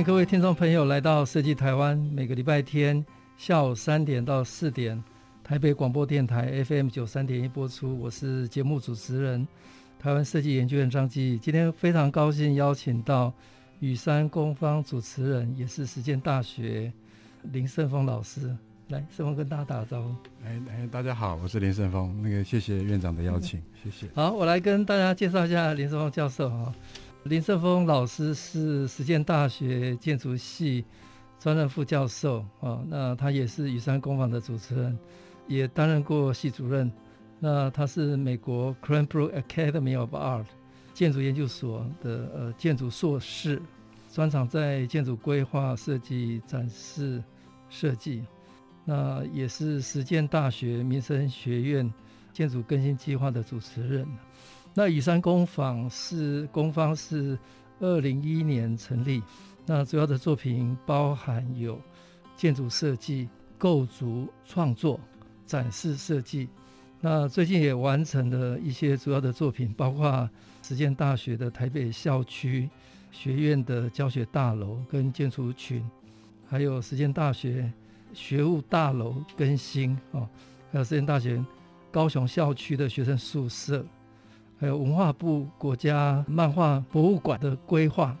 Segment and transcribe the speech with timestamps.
[0.00, 3.04] 迎各位听众朋友来到设计台湾，每个礼拜天
[3.36, 5.02] 下午三点到四点，
[5.44, 7.98] 台北广播电台 FM 九三点一播出。
[8.00, 9.46] 我是节目主持人，
[9.98, 11.38] 台湾设计研究院张基。
[11.38, 13.30] 今天非常高兴邀请到
[13.80, 16.90] 雨山工方主持人，也是实践大学
[17.52, 18.56] 林胜峰老师。
[18.88, 20.14] 来，胜峰跟大家打个招呼。
[20.46, 22.22] 哎哎，大家好，我是林胜峰。
[22.22, 24.08] 那个谢谢院长的邀请，谢谢。
[24.14, 26.72] 好，我来跟大家介绍一下林胜峰教授哈。
[27.24, 30.84] 林胜峰老师是实践大学建筑系
[31.38, 34.98] 专任副教授啊，那他也是雨山工坊的主持人，
[35.46, 36.90] 也担任过系主任。
[37.38, 40.46] 那他是美国 Cranbrook Academy of Art
[40.94, 43.60] 建筑研究所的呃建筑硕士，
[44.10, 47.22] 专长在建筑规划设计、展示
[47.68, 48.24] 设计。
[48.84, 51.92] 那也是实践大学民生学院
[52.32, 54.06] 建筑更新计划的主持人。
[54.72, 57.36] 那语山工坊是工坊是
[57.80, 59.22] 二零一一年成立，
[59.66, 61.80] 那主要的作品包含有
[62.36, 64.98] 建筑设计、构筑创作、
[65.44, 66.48] 展示设计。
[67.00, 70.28] 那最近也完成了一些主要的作品，包括
[70.62, 72.68] 实践大学的台北校区
[73.10, 75.84] 学院的教学大楼跟建筑群，
[76.46, 77.72] 还有实践大学
[78.12, 80.28] 学务大楼更新哦，
[80.70, 81.42] 还有实践大学
[81.90, 83.84] 高雄校区的学生宿舍。
[84.60, 88.14] 还有文化部国家漫画博物馆的规划，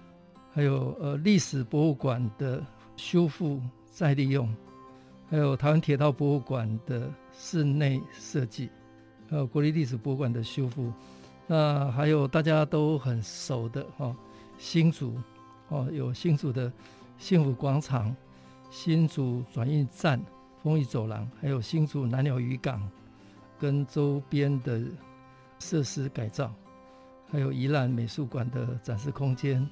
[0.54, 2.64] 还有呃历史博物馆的
[2.96, 3.60] 修复
[3.90, 4.48] 再利用，
[5.28, 8.70] 还有台湾铁道博物馆的室内设计，
[9.28, 10.90] 还有国立历史博物馆的修复。
[11.46, 14.16] 那还有大家都很熟的哈，
[14.56, 15.18] 新竹
[15.68, 16.72] 哦，有新竹的
[17.18, 18.16] 幸福广场、
[18.70, 20.18] 新竹转运站、
[20.62, 22.80] 丰益走廊，还有新竹南鸟渔港
[23.58, 24.80] 跟周边的。
[25.60, 26.52] 设施改造，
[27.30, 29.64] 还有宜兰美术馆的展示空间，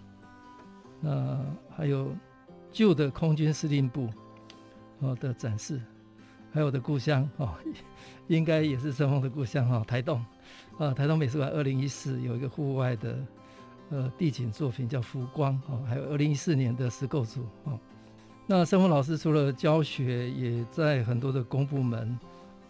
[1.00, 1.44] 那
[1.76, 2.15] 还有
[2.71, 4.09] 旧的空军司令部
[5.00, 5.81] 哦的展示，
[6.53, 7.54] 还有我的故乡哦，
[8.28, 10.25] 应该也是胜锋的故乡哈，台东
[10.78, 13.19] 啊，台东美术馆二零一四有一个户外的
[13.91, 17.78] 呃地景作品叫浮光哦，还有二零一四年的石构组哦。
[18.47, 22.19] 那胜锋老师除了教学，也在很多的公部门。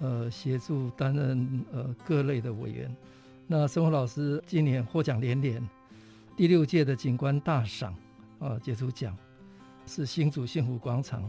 [0.01, 2.95] 呃，协助担任呃各类的委员。
[3.49, 5.61] 那生活老师今年获奖连连，
[6.37, 7.93] 第六届的景观大赏
[8.39, 9.17] 啊杰出奖
[9.87, 11.29] 是新竹幸福广场，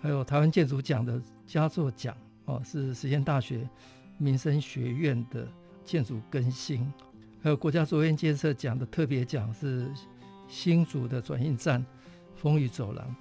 [0.00, 3.68] 还有台湾建筑奖的佳作奖哦，是实践大学
[4.18, 5.48] 民生学院的
[5.84, 6.92] 建筑更新，
[7.42, 9.90] 还有国家卓越建设奖的特别奖是
[10.46, 11.84] 新竹的转运站
[12.36, 13.16] 风雨走廊，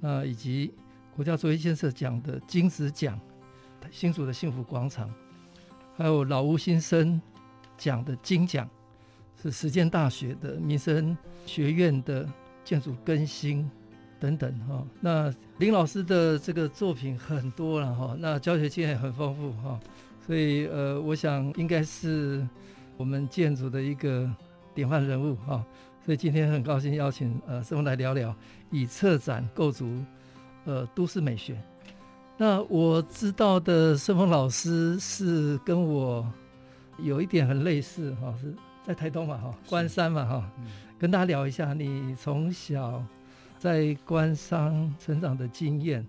[0.00, 0.72] 那以及
[1.14, 3.16] 国家卓越建设奖的金石奖。
[3.90, 5.12] 新竹的幸福广场，
[5.96, 7.20] 还有老屋新生
[7.76, 8.68] 奖的金奖，
[9.40, 12.28] 是实践大学的民生学院的
[12.64, 13.68] 建筑更新
[14.18, 14.86] 等等哈。
[15.00, 19.80] 那林老师的这个作品很多了哈，那教学经验很丰富哈，
[20.26, 22.46] 所以呃，我想应该是
[22.96, 24.30] 我们建筑的一个
[24.74, 25.64] 典范人物哈。
[26.04, 28.34] 所以今天很高兴邀请呃师傅来聊聊
[28.70, 30.02] 以策展构筑
[30.64, 31.60] 呃都市美学。
[32.40, 36.26] 那我知道的盛峰老师是跟我
[36.96, 40.64] 有一点很类似哈，是在台东嘛哈，关山嘛哈，嗯、
[40.98, 43.04] 跟大家聊一下你从小
[43.58, 46.02] 在关山成长的经验，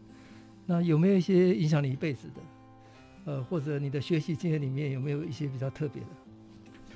[0.66, 2.42] 那有没有一些影响你一辈子的？
[3.26, 6.08] 呃，或者你的学习经验里面有没有一些比较特别的？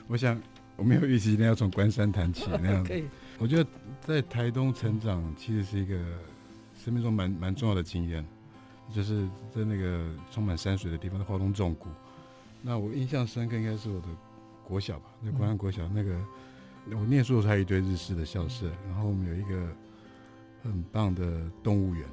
[0.08, 0.42] 我想
[0.78, 2.82] 我没有预期一定要从关山谈起那样。
[2.88, 3.04] 可以。
[3.38, 3.70] 我觉得
[4.00, 5.94] 在台东成长其实是一个
[6.82, 8.26] 生命中蛮蛮重要的经验。
[8.94, 11.90] 就是在那个充满山水的地方，在花东纵谷。
[12.62, 14.08] 那我印象深刻，应该是我的
[14.64, 15.06] 国小吧？
[15.22, 16.20] 那关山国小那个，
[16.92, 19.68] 我念书的时候还有一堆日式的校舍，然后我们有一个
[20.64, 22.06] 很棒的动物园。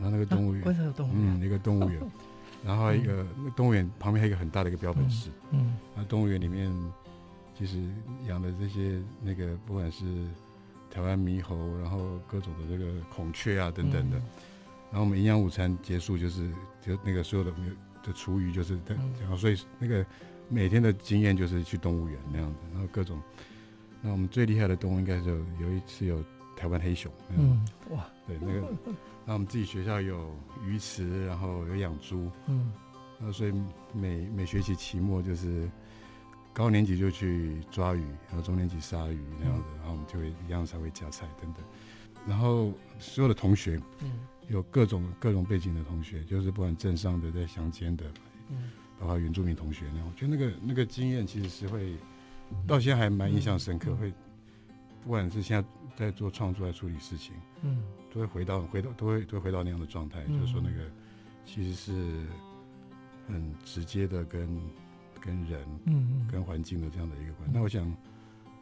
[0.00, 2.00] 然后那个动物园，关山有动物园，嗯，一个动物园。
[2.64, 5.30] 然后一个那动物园旁边还有一个很大的一个标本室。
[5.50, 5.76] 嗯。
[5.96, 6.72] 那动物园里面
[7.56, 7.82] 其实
[8.26, 10.04] 养的这些那个，不管是
[10.90, 14.20] 台湾猕猴，然后各种的这个孔雀啊等等的。
[14.90, 16.50] 然后我们营养午餐结束，就是
[16.80, 17.52] 就那个所有的
[18.02, 18.78] 的厨余就是，
[19.20, 20.04] 然后所以那个
[20.48, 23.20] 每天的经验就是去动物园那样子，然后各种
[24.00, 26.24] 那我们最厉害的动物应该是有有一次有
[26.56, 27.12] 台湾黑熊。
[27.36, 28.72] 嗯，哇，对那个，
[29.26, 32.30] 那我们自己学校有鱼池，然后有养猪。
[32.46, 32.72] 嗯，
[33.18, 33.52] 那所以
[33.92, 35.68] 每每学期期末就是
[36.58, 41.62] 高年级就去抓鱼，然后中年级杀鱼那样子，然后我们就会一样才会夹菜等等。
[42.26, 44.10] 然后所有的同学，嗯，
[44.48, 48.04] 有各种各种背景的同学，就是不管镇上的，在乡间的，
[48.48, 51.94] 嗯，包括原住民同学那样，我觉得那个那个经验其实是会。
[52.66, 54.10] 到现在还蛮印象深刻，会
[55.04, 60.90] 不管是现在在做创作、在处理事情，嗯，都会回到回到都会都会回到那样的状态，就是说那个
[61.44, 62.26] 其实是
[63.26, 64.48] 很直接的跟
[65.20, 67.52] 跟人，嗯，跟环境的这样的一个关系。
[67.54, 67.96] 那我想，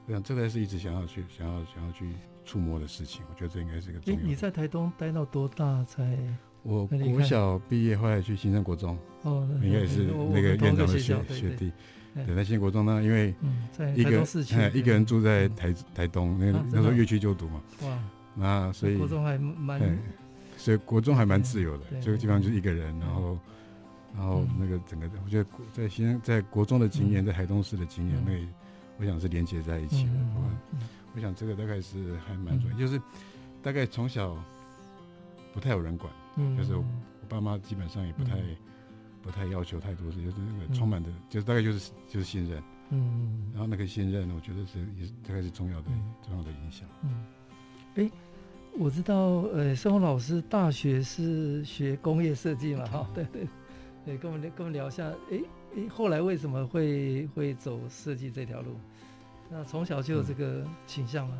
[0.06, 2.12] 我想这个是一直想要去想要想要去
[2.44, 3.22] 触摸的事情。
[3.30, 4.20] 我觉得这应该是一个重要。
[4.20, 6.16] 你在台东待到多大才？
[6.62, 11.72] 我国小毕业后来去新生国中，哦，应该也是那个院长的学学弟。
[12.12, 13.32] 对，在新生国中呢，因为
[13.94, 14.24] 一个
[14.74, 17.98] 一个人住在台台东，那那时候乐区就读嘛，哇，
[18.34, 19.98] 那所以国中还蛮，
[20.56, 23.38] 所以国中还蛮自由的，这个地方就是一个人，然后
[24.16, 28.32] 然后那个整个，我觉得在新在国中的经验，在台东市的经验，那
[28.98, 30.12] 我想是连接在一起的。
[31.14, 33.00] 我想这个大概是还蛮重要，就是
[33.62, 34.36] 大概从小
[35.52, 36.12] 不太有人管，
[36.56, 36.84] 就是我
[37.28, 38.36] 爸妈基本上也不太。
[39.22, 46.88] 不太要求太多事，就是那个充满的，嗯、就是大概就是就是信任，嗯，然后那个信任，我觉得是也是大概是重要的、嗯、重要的影响。
[47.02, 47.24] 嗯，
[47.96, 48.10] 哎、欸，
[48.78, 49.16] 我知道，
[49.52, 53.48] 呃，生活老师大学是学工业设计嘛，哈、哦，对对
[54.06, 58.76] 对，跟我们跟我们聊一下，哎、欸、哎、欸，后来为什么会会走设计这条路？
[59.50, 61.36] 那从小就有这个倾向吗？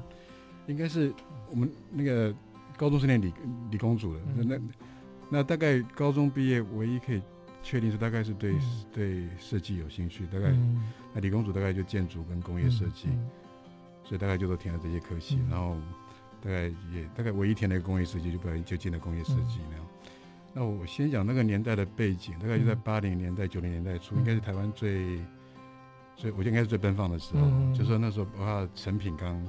[0.66, 1.14] 嗯、应该是
[1.48, 2.34] 我们那个
[2.76, 3.32] 高中是念理
[3.70, 7.22] 理工组的，嗯、那那大概高中毕业唯一可以。
[7.62, 13.08] 确定是大概是对、嗯、对设计有兴趣，大概、嗯、那理工组大概就建筑跟工业设计，
[14.04, 15.76] 所以大概就都填了这些科系，嗯、然后
[16.40, 19.86] 大概也大概唯一填了一个工业设计，就不然就进了工业设计那样。
[20.56, 25.20] 嗯、那我先讲那个年代的背景，大概就在八零年代九零、嗯、年代初，应该是台湾最
[26.17, 29.47] 最我觉得应该是最奔放的时候，嗯、就是说那时候包括成品刚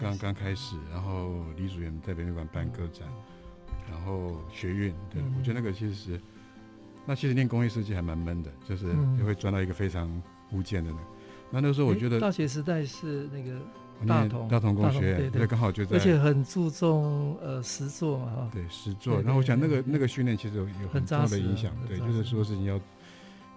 [0.00, 3.06] 刚刚开始，然后李主任在北美馆办个展，
[3.90, 6.20] 然后学运，对、嗯、我觉得那个其实是。
[7.08, 10.10] 那其实念工业设计还蛮闷的，就是也会钻到一个非常
[10.50, 10.98] 无间的那。
[11.52, 13.60] 那那时候我觉得大学时代是那个
[14.06, 18.50] 大同大同工学院，对，刚好就在，而且很注重呃实作嘛哈。
[18.52, 19.22] 对，实作。
[19.22, 22.80] 然后我想那个那个训练其实有有很重要的影响，对，就是说事情要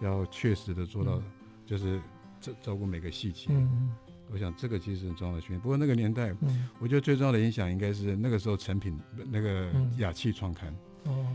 [0.02, 1.22] 要确实的做到，
[1.66, 2.00] 就是
[2.40, 3.48] 照照顾每个细节。
[3.50, 3.92] 嗯，
[4.32, 5.60] 我想这个其实很重要的训练。
[5.60, 6.34] 不过那个年代，
[6.80, 8.98] 我觉得最重要的影响应该是那个时候成品
[9.32, 10.74] 那个雅气创刊。
[11.06, 11.26] 哦。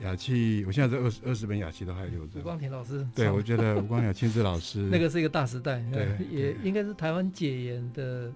[0.00, 2.40] 雅气，我现在这二十二十本雅气都还留着。
[2.40, 8.32] 吴光庭老师，对，我觉得吴光庭亲自老师， 那个是一个大时代，对，也应该是台湾解严的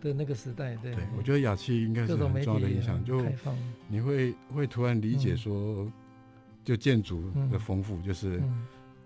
[0.00, 0.94] 的那个时代，对。
[0.94, 3.24] 对，我觉得雅气应该是很重要的影响，就
[3.88, 5.90] 你会会突然理解说，
[6.64, 8.42] 就建筑的丰富，就是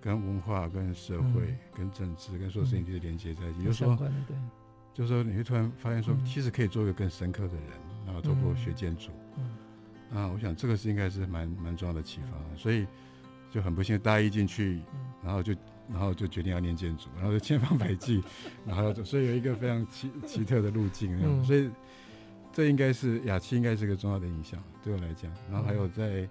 [0.00, 3.98] 跟文化、跟社会、跟政治、跟所有事情就是连接在一起，就是说，
[4.94, 7.64] 就是说你会突然发现说，其实可以做一个更深刻的人，
[8.04, 9.10] 然后透过学建筑。
[10.12, 12.86] 啊，我想这个是应该是蛮蛮重要的启发，所以
[13.50, 14.82] 就很不幸大一进去，
[15.24, 15.54] 然后就
[15.90, 18.22] 然后就决定要念建筑，然后就千方百计，
[18.66, 21.70] 然后所以有一个非常奇奇特的路径所以
[22.52, 25.30] 这应该是雅琪应该是个重要的影响对我来讲。
[25.50, 26.28] 然后还有在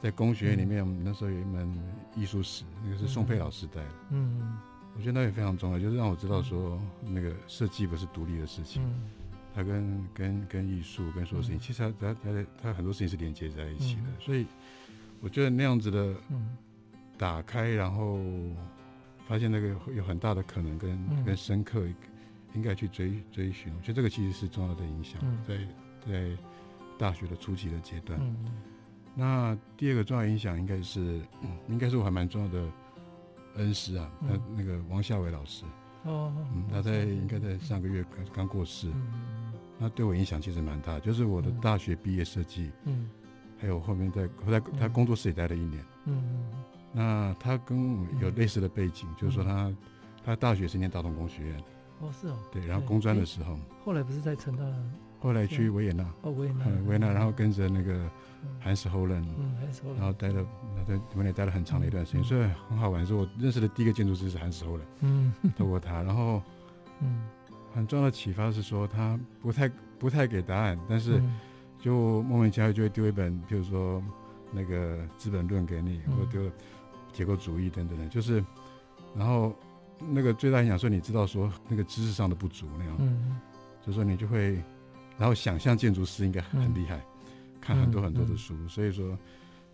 [0.00, 1.70] 在工学院里面，我们那时候有一门
[2.16, 4.56] 艺术史，那个是宋佩老师带的，嗯，
[4.96, 8.82] 我觉得那也非常重要，就是让我知道说那个设计不是独立的事情。
[9.52, 14.46] 它跟跟跟艺术跟所有事情，其实它它它它很多事情是连接在一起的，所以
[15.20, 16.14] 我觉得那样子的
[17.18, 18.20] 打开，然后
[19.30, 21.86] 发现那个有很大的可能跟跟深刻，
[22.52, 23.72] 应该去追追寻。
[23.76, 25.56] 我觉得这个其实是重要的影响，在
[26.04, 26.36] 在
[26.98, 28.20] 大学的初期的阶段。
[29.14, 31.20] 那第二个重要影响应该是，
[31.70, 32.68] 应该是我还蛮重要的
[33.54, 35.64] 恩师啊，那那个王夏伟老师。
[36.02, 38.90] 哦，嗯，他在应该在上个月刚刚过世。
[39.78, 43.08] 那对我影响其实蛮大，就是我的大学毕业设计，嗯，
[43.60, 46.44] 还有后面在在他工作室也待了一年，嗯，
[46.92, 49.72] 那他跟我有类似的背景，就是说他
[50.24, 51.62] 他大学是念大同工学院，
[52.00, 54.64] 哦是哦，对，然后工专的时候，后来不是在成大，
[55.20, 58.10] 后来去维也纳，哦维也纳，维也纳，然后跟着那个
[58.58, 59.54] 韩史侯伦，嗯，
[59.96, 60.44] 然后待了
[60.86, 66.42] 在里面待了很长的一段时间，所以很好玩，是我认识的第一个建筑师是韩史侯伦，嗯， 透过他，然后，
[67.00, 67.22] 嗯。
[67.72, 71.22] 很重要的启发是说，他不太不太给答案，但是
[71.78, 74.02] 就莫名其妙就会丢一本，比如说
[74.50, 76.50] 那个《资本论》给你，或丢
[77.12, 78.44] 结构主义等等的，就是，
[79.16, 79.54] 然后
[79.98, 83.40] 那个最大影响说，你知道说那个知识上的不足那样，嗯，
[83.86, 84.54] 就说你就会，
[85.18, 87.02] 然后想象建筑师应该很厉害，嗯、
[87.60, 89.18] 看很多很多的书，嗯嗯、所以说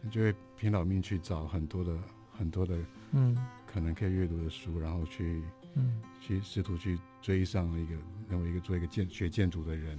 [0.01, 1.97] 你就会拼老命去找很多的
[2.33, 2.77] 很多的
[3.13, 3.37] 嗯。
[3.67, 5.43] 可能可以阅读的书，然后去
[5.75, 6.01] 嗯。
[6.19, 7.95] 去试图去追上一个
[8.29, 9.97] 认为一个做一个建学建筑的人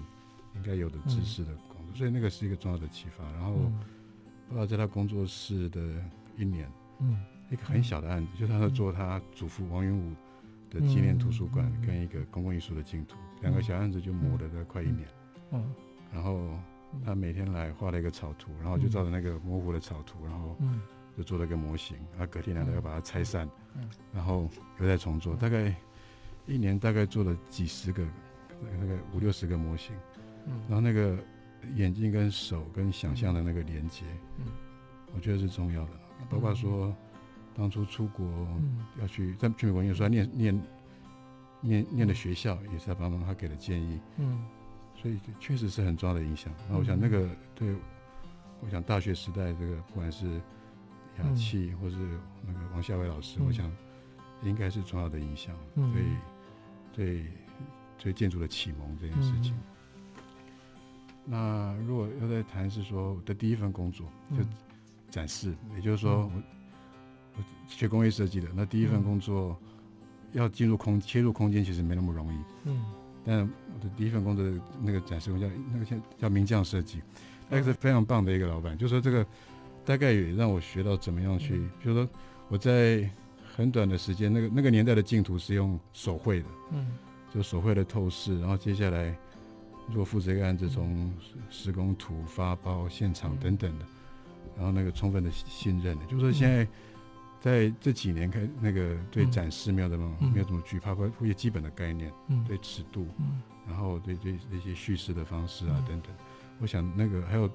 [0.55, 3.23] 应该有的知识的工作，嗯、所以那个是一个重要的启发。
[3.33, 3.53] 然后
[4.47, 5.79] 不知道在他工作室的
[6.35, 7.17] 一年，嗯，
[7.49, 10.13] 一个很小的案子，嗯、就是他在做他祖父王云武
[10.69, 15.07] 的纪念图书馆跟一个公共艺术的净土，两个小案子就磨了大概快一年。
[15.51, 15.63] 嗯，
[16.13, 16.49] 然后
[17.05, 20.57] 他每天来画了一个草图，然后就照着那个模糊的草图，然后
[21.15, 21.97] 就做了一个模型。
[22.17, 23.49] 他隔天来了要把它拆散，
[24.13, 24.49] 然后
[24.79, 25.73] 又再重做，大概
[26.45, 28.05] 一年大概做了几十个，
[28.79, 29.95] 那个五六十个模型。
[30.67, 31.17] 然后那个
[31.75, 34.05] 眼睛跟手跟想象的那个连接，
[35.13, 35.91] 我觉得是重要的。
[36.29, 36.95] 包括说
[37.55, 38.25] 当初出国
[38.99, 40.61] 要去在去美国念书，念念
[41.61, 43.99] 念念的学校也是他爸爸妈妈给的建议。
[44.17, 44.45] 嗯。
[44.99, 46.51] 所以确实是很重要的影响。
[46.67, 47.75] 那我想那个对，
[48.61, 50.41] 我想大学时代这个不管是
[51.19, 51.97] 雅气或是
[52.43, 53.71] 那个王夏伟老师，我想
[54.41, 55.55] 应该是重要的影响。
[55.75, 55.85] 对
[56.95, 57.25] 对
[57.99, 59.55] 对，建筑的启蒙这件事情。
[61.23, 64.37] 那如果要再谈是说我的第一份工作就
[65.09, 66.43] 展示，也就是说我
[67.37, 69.57] 我学工业设计的，那第一份工作
[70.33, 72.37] 要进入空切入空间其实没那么容易。
[72.65, 72.85] 嗯。
[73.25, 77.01] 但我的第一份工作的那个展示工叫那个叫叫名匠设计，
[77.49, 78.77] 那个是非常棒的一个老板。
[78.77, 79.25] 就说这个
[79.83, 82.07] 大概也让我学到怎么样去，比如说
[82.47, 83.09] 我在
[83.53, 86.87] 很短的时间，那个那个年代的净土是用手绘的，嗯，
[87.33, 89.13] 就手绘的透视，然后接下来
[89.89, 91.11] 如果负责一个案子，从
[91.49, 93.85] 施工图、发包、现场等等的，
[94.57, 96.67] 然后那个充分的信任的，就是说现在。
[97.39, 106.11] 在这几年开那个对展示没有这么、嗯、没有这么惧怕，或一些基本的概念，嗯、对尺度，嗯、然后对对那些叙事的方式啊、嗯、等等，
[106.59, 107.47] 我想那个还有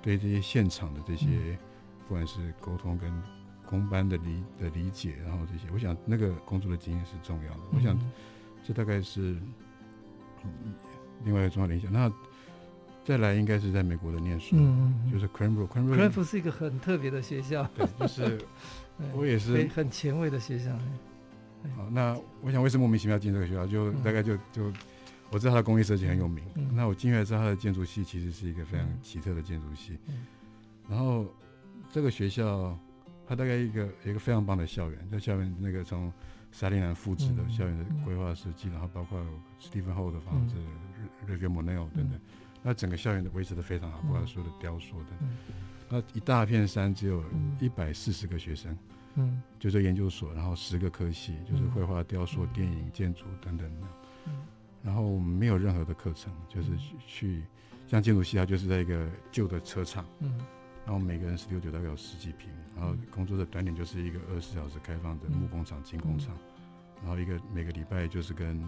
[0.00, 1.58] 对这些现场的这些，嗯、
[2.08, 3.12] 不管是沟通跟
[3.66, 7.60] 工班的理的理解，然后这些，我想那个工作的经验是重要的。
[7.70, 7.96] 嗯、我想
[8.64, 9.36] 这大概是
[11.22, 11.92] 另外一个重要的影响。
[11.92, 12.10] 那
[13.08, 18.38] 再来应该是在美国的念书，嗯、就是 Cranbrook，Cranbrook 是一个很特别的学校，对，就是。
[19.14, 20.72] 我也是很前卫的学校。
[21.74, 23.66] 好，那我想为什么莫名其妙进这个学校？
[23.66, 24.70] 就大概就就
[25.30, 26.44] 我知道他的工业设计很有名。
[26.56, 29.96] 嗯、那我进来知道他的建筑系其实是一个非常奇特的建筑系。
[30.08, 30.26] 嗯、
[30.86, 31.24] 然后
[31.90, 32.76] 这个学校，
[33.26, 36.12] 它大概一个一个非常棒的校园，在校园那个从
[36.50, 39.18] 萨利兰复制的校园的规划设计，然后包括
[39.60, 40.56] 史蒂芬厚的房子、
[41.24, 42.18] 瑞格莫内奥等等，
[42.62, 45.28] 那整个校园的维持的非常好，包括所有的雕塑等等。
[45.88, 47.24] 那一大片山，只有
[47.58, 48.76] 一百四十个学生，
[49.14, 53.86] 嗯，就这研究所，然后十个科系，就是绘画、雕塑、电影、建筑等等的，
[54.26, 54.32] 嗯，
[54.82, 56.72] 然后我们没有任何的课程，就是
[57.06, 57.42] 去
[57.86, 60.38] 像建筑系，它就是在一个旧的车厂，嗯，
[60.84, 66.36] 然后每个人十六九大概有十几平，然后工作的短点就是一个二十四小时开放的木工厂、金工厂，
[67.00, 68.62] 然后一个每个礼拜就是跟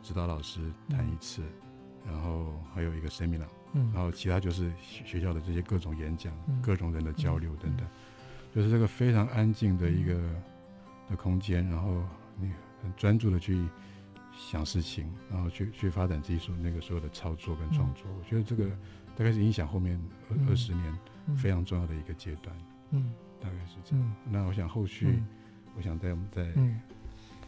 [0.00, 1.42] 指导老师谈一次，
[2.06, 3.46] 然后还有一个 seminar。
[3.74, 7.86] 嗯，然后其他就是学校的这些各种演讲、嗯、各种人的交流等等，
[8.54, 10.14] 就是这个非常安静的一个
[11.08, 12.02] 的空间，然后
[12.38, 12.50] 你
[12.82, 13.66] 很专注的去
[14.36, 18.04] 想事情，然后去去发展自己所那个所有的操作跟创作。
[18.08, 18.66] 嗯、我觉得这个
[19.16, 20.98] 大概是影响后面二二十年
[21.34, 22.54] 非常重要的一个阶段。
[22.90, 24.04] 嗯，大概是这样。
[24.04, 25.26] 嗯、那我想后续，嗯、
[25.78, 26.78] 我想带我们再嗯，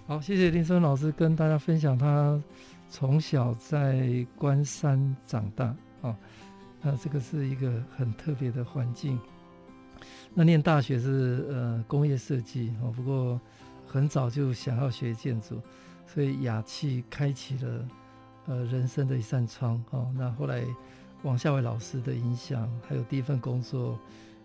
[0.07, 2.41] 好，谢谢林森老师跟大家分享他
[2.89, 5.75] 从小在关山长大。
[6.03, 6.15] 哦，
[6.83, 9.19] 那这个是一个很特别的环境。
[10.35, 13.41] 那念大学是呃工业设计哦，不过
[13.87, 15.61] 很早就想要学建筑，
[16.07, 17.89] 所以雅气开启了
[18.47, 20.13] 呃人生的一扇窗哦。
[20.17, 20.63] 那后来
[21.23, 23.99] 王夏伟老师的影响，还有第一份工作，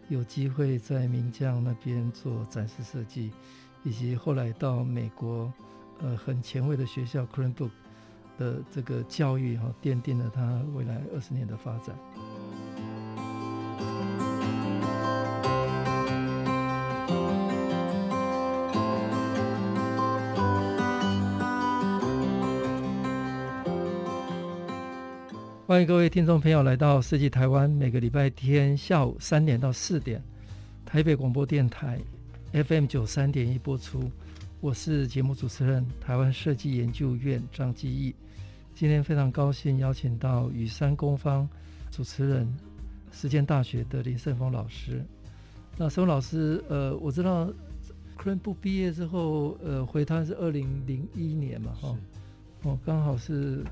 [0.07, 3.31] 有机会在名匠那边做展示设计，
[3.83, 5.51] 以及后来到美国
[5.99, 7.71] 呃很前卫的学校 Cranbrook
[8.39, 11.93] 的这个教育哈，奠定了他未来二十年的发展。
[25.67, 30.19] 欢迎各位听众朋友来到设计台湾，每个礼拜天下午三点到四点，
[30.85, 31.99] 台北广播电台
[32.53, 34.09] FM 九三点一播出。
[34.61, 38.13] 我是节目主持人，台湾设计研究院张基义。
[38.75, 41.47] 今天非常高兴邀请到雨山工坊
[41.89, 42.45] 主持人，
[43.09, 45.01] 实践大学的林胜峰老师。
[45.77, 47.49] 那胜峰老师，呃，我知道
[48.17, 51.97] Cranbrook 毕业之后，呃，回台湾是二零零一年嘛，哈，
[52.63, 53.63] 哦，刚好是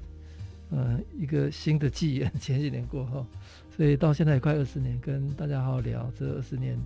[0.69, 2.31] 呃一个新的纪元。
[2.39, 3.25] 前几年过后，
[3.75, 6.79] 所以到现在也快二十年，跟大家好好聊这二十年，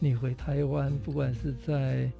[0.00, 2.10] 你回台湾，不管是在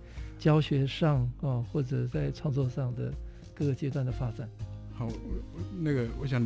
[0.42, 3.14] 教学上哦，或者在创作上的
[3.54, 4.48] 各个阶段的发展。
[4.92, 5.08] 好，
[5.78, 6.42] 那个我想，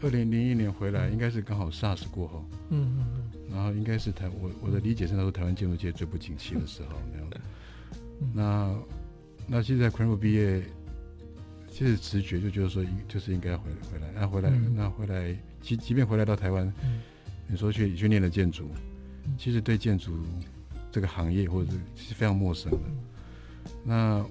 [0.00, 7.40] 二零零一年回来，应该是刚好 SARS 过后，嗯嗯嗯，然后应该是台我我的理解是那时候台湾建筑界最不景气的时候那样的。
[8.32, 8.78] 那
[9.48, 10.62] 那现在 Cranbrook 毕业，
[11.68, 14.06] 其实直觉就觉得说，就是应该要回回来。
[14.14, 16.72] 那回来，那回来，即即便回来到台湾，
[17.48, 18.70] 你说去去念了建筑，
[19.36, 20.16] 其实对建筑
[20.92, 22.78] 这个行业或者是非常陌生的。
[23.84, 24.24] 那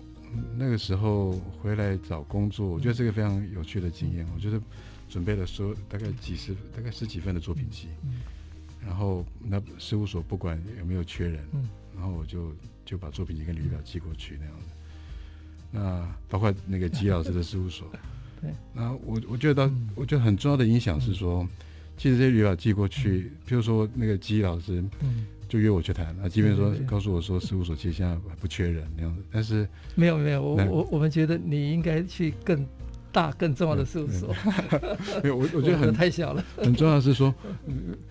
[0.57, 4.27] 那个时候回来找工作，我觉得这个非常有趣的经验。
[4.33, 4.61] 我觉得
[5.09, 7.88] 准备了说大概几十，大概十几份的作品集，
[8.85, 11.43] 然后那事务所不管有没有缺人，
[11.95, 12.51] 然后我就。
[12.83, 14.65] 就把作品集跟履历表寄过去那样的，
[15.71, 17.88] 那包括那个吉老师的事务所，
[18.41, 21.47] 对，那我我觉得到我觉得很重要的影响是说，
[21.95, 24.83] 其实这些履历表寄过去，譬如说那个吉老师，
[25.51, 32.65] 就约我去谈，那即便说告诉我说事务所其实现在不缺人那样子， 但是没有没有，我我我们觉得你应该去更
[33.12, 34.34] 大更重要的事务所，
[35.22, 37.36] 没有我我 觉得很太小了，很重要的是说，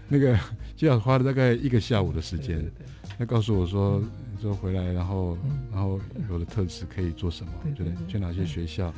[0.07, 0.39] 那个
[0.77, 2.63] 就要花了大概一个下午的时间，
[3.19, 4.03] 他告诉我说。
[4.41, 5.37] 说回来，然后，
[5.71, 7.53] 然后有的特质可以做什么？
[7.77, 8.91] 对，去哪些学校？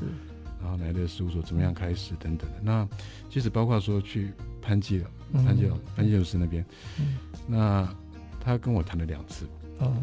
[0.62, 2.58] 然后来的事务所怎么样开始等等的。
[2.62, 2.88] 那
[3.28, 4.30] 其实包括说去
[4.60, 5.10] 潘基了，
[5.44, 6.64] 潘基老潘基老师那边，
[7.48, 7.92] 那
[8.42, 9.46] 他跟我谈了两次。
[9.78, 9.94] 哦。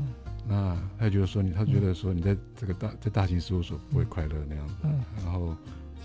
[0.48, 4.76] 那他觉得说你，他觉得说你在这个大在大型事务所不会快乐那样子。
[4.84, 5.04] 嗯。
[5.24, 5.56] 然后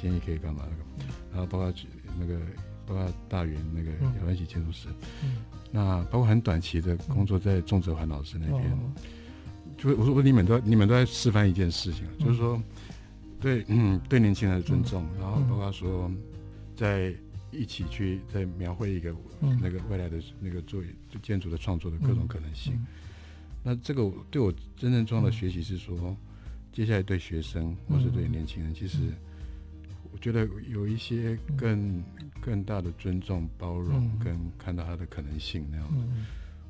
[0.01, 1.13] 建议可以干嘛那个？
[1.33, 1.89] 然后包括去
[2.19, 2.39] 那个，
[2.87, 4.89] 包括大元那个姚文喜建筑师。
[5.23, 5.37] 嗯。
[5.71, 8.79] 那包括很短期的工作在仲泽环老师那边。
[9.77, 12.63] 就我说，我你们都你们都在示范一件事情，就是说，
[13.41, 16.11] 对，嗯，对年轻人的尊重，然后包括说，
[16.77, 17.13] 在
[17.55, 19.15] 一起去在描绘一个
[19.61, 22.75] 那个未来的那个作就建筑的创作的各种可能性。
[23.63, 26.17] 那这个对我真正重要的学习是说，
[26.73, 28.99] 接下来对学生或是对年轻人，其实
[30.13, 32.03] 我觉得有一些更
[32.41, 35.89] 更大的尊重、包容跟看到他的可能性那样。
[35.89, 36.05] 子。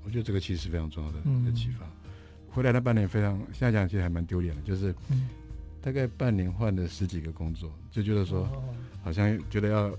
[0.05, 1.87] 我觉得这个其实是非常重要的一个启发。
[2.51, 4.95] 回来那半年非常，现在讲其实还蛮丢脸的，就是
[5.81, 8.47] 大概半年换了十几个工作，就觉得说
[9.03, 9.91] 好像觉得要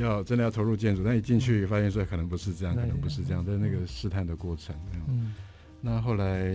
[0.00, 4.74] 要真的要投入建筑，但一进去发现说可能不是这样，可能不是这样，在那个试探的过程。
[5.08, 5.34] 嗯，
[5.80, 6.48] 那后来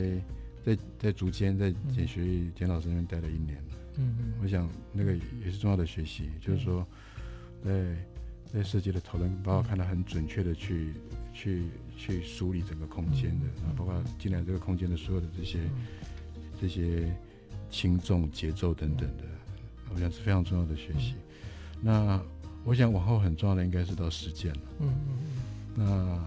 [0.64, 3.76] 在在逐渐在简学义简老师那边待了一年了。
[3.98, 6.86] 嗯嗯，我想那个也是重要的学习，就是说
[7.64, 7.96] 在
[8.46, 10.94] 在设计的讨论，包括看到很准确的去。
[11.36, 11.64] 去
[11.98, 15.58] 去梳理整个空间的，然后包括进来这个空间的所有的这些
[16.62, 17.12] 这些
[17.72, 19.24] 轻重节奏等等的，
[19.92, 21.16] 我想是非常重要的学习。
[21.82, 22.24] 那
[22.64, 24.60] 我想往后很重要的应该是到实践了。
[24.80, 25.36] 嗯嗯嗯。
[25.76, 26.26] 那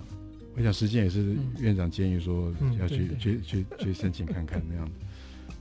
[0.57, 4.89] 我想实践也是院长建议说要去去去去申请看看那样。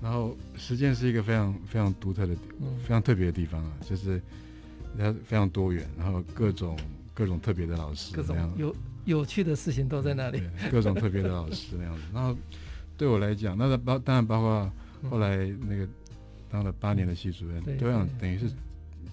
[0.01, 2.35] 然后实践是一个非常非常独特的、
[2.83, 4.21] 非常特别的地方啊，就是
[4.97, 6.77] 它非常多元，然后各种
[7.13, 8.75] 各种特别的老师，各种有。
[9.05, 12.01] 有趣的事情都在那里，各种特别的老师那样子。
[12.11, 12.35] 然后
[12.97, 14.71] 对我来讲，那包当然包括
[15.11, 15.88] 后来那个
[16.49, 18.47] 当了八年的系主任，都样等于是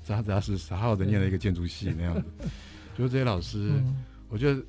[0.05, 2.25] 扎扎实实好好的念了一个建筑系 那样子。
[2.97, 3.73] 就是这些老师，
[4.29, 4.63] 我觉得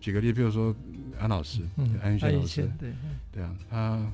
[0.00, 0.74] 举个例，比如说
[1.18, 1.62] 安老师，
[2.02, 2.92] 安玉轩老师，对
[3.32, 4.12] 对啊，他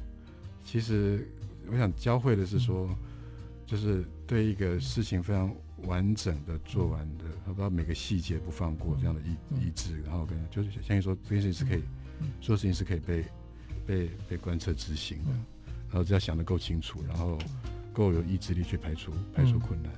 [0.64, 1.28] 其实
[1.70, 2.88] 我想教会的是说，
[3.66, 5.54] 就是对一个事情非常。
[5.84, 11.84] 完整的做完的，他把每个细节不放过，这样的意意志，然后跟就是相信说这件事情是可以，
[12.40, 13.24] 所有事情是可以被
[13.86, 15.30] 被被贯彻执行的，
[15.88, 17.38] 然后只要想得够清楚，然后
[17.92, 19.92] 够有意志力去排除排除困难，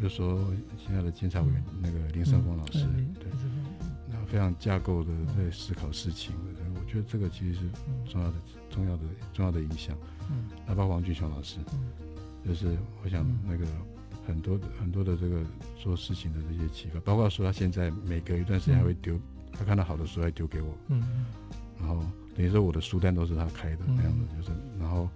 [0.00, 2.86] 就说现在的监察委员那个林胜峰老师，
[3.18, 3.30] 对，
[4.08, 6.34] 那非常架构的在思考事情，
[6.74, 7.60] 我觉得这个其实是
[8.10, 8.34] 重要的
[8.70, 9.96] 重要的重要的影响，
[10.66, 11.58] 那包括王俊雄老师，
[12.44, 13.64] 就是我想那个。
[14.26, 15.40] 很多的很多的这个
[15.78, 19.16] 做事情的这些启发，包括说他现在每隔一段时间还会丢，
[19.52, 21.24] 他看到好的书还丢给我，嗯，
[21.78, 22.04] 然后
[22.34, 25.08] 等于说我的书单都是他开的那样的，就是然后，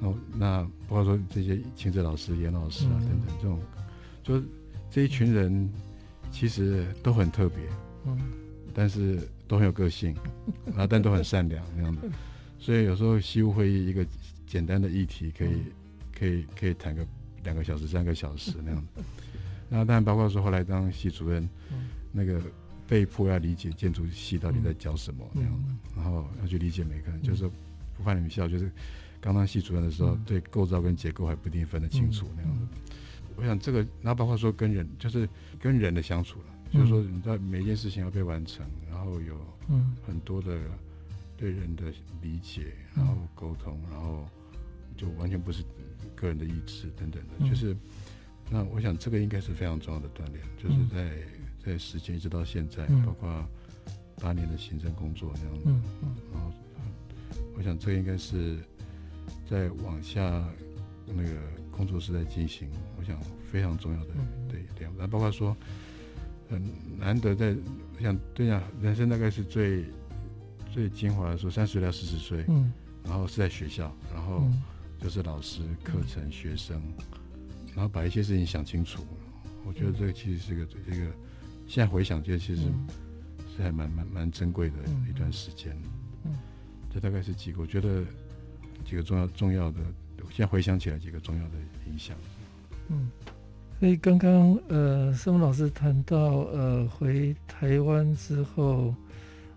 [0.00, 3.60] 然后那包括说这些亲子老师、严老师啊等等这种，
[4.22, 4.42] 就
[4.90, 5.70] 这一群人
[6.30, 7.58] 其实都很特别，
[8.06, 8.18] 嗯，
[8.74, 10.14] 但是都很有个性，
[10.66, 12.02] 然后但都很善良那样的，
[12.58, 14.06] 所以有时候西屋会议一个
[14.46, 15.62] 简单的议题可以
[16.18, 17.06] 可以可以谈个。
[17.44, 19.04] 两个小时、三个小时那样子，
[19.68, 21.48] 那当然包括说后来当系主任，
[22.10, 22.42] 那个
[22.88, 27.48] 被迫要理解建筑系到底在教什么那样的，然后要去理解每个人，就是
[27.96, 28.68] 不怕你们笑，就是
[29.20, 32.66] 刚当系主任的时候，对构造跟结构还不一定分得清楚那样子。
[33.36, 35.28] 我想这个，然后包括说跟人，就是
[35.60, 39.38] 跟人的相处了，嗯、就是说你知道每一件事情要被完成，然后有
[40.06, 40.58] 很多的
[41.36, 44.26] 对人的理解，然后沟通，然后
[44.96, 45.62] 就完全不是
[46.14, 47.76] 个人的意志等等的，嗯、就是
[48.48, 51.18] 那我想这个应该是非常重要的锻炼，就是在
[51.62, 53.46] 在时间一直到现在，包括
[54.18, 55.64] 八年的行政工作那样子，
[56.32, 56.50] 然后
[57.54, 58.56] 我想这个应该是
[59.48, 60.46] 在往下
[61.06, 61.30] 那个。
[61.76, 63.20] 工作室在进行，我想
[63.52, 64.14] 非常重要的
[64.48, 65.54] 对点，那包括说
[66.48, 67.54] 很难得在，
[67.94, 69.84] 我想对呀，人生大概是最
[70.72, 72.72] 最精华的时候，三十岁到四十岁，嗯，
[73.04, 74.48] 然后是在学校，然后
[74.98, 76.80] 就是老师、课程、学生，
[77.74, 79.04] 然后把一些事情想清楚，
[79.66, 81.12] 我觉得这个其实是个这个，
[81.66, 82.62] 现在回想，这其实
[83.54, 85.76] 是还蛮蛮蛮珍贵的一段时间，
[86.24, 86.32] 嗯，
[86.90, 88.02] 这大概是几个，我觉得
[88.88, 89.80] 几个重要重要的。
[90.30, 91.54] 现在回想起来，几个重要的
[91.86, 92.14] 影响。
[92.88, 93.08] 嗯，
[93.78, 96.18] 所以刚刚呃，胜峰老师谈到
[96.52, 98.94] 呃，回台湾之后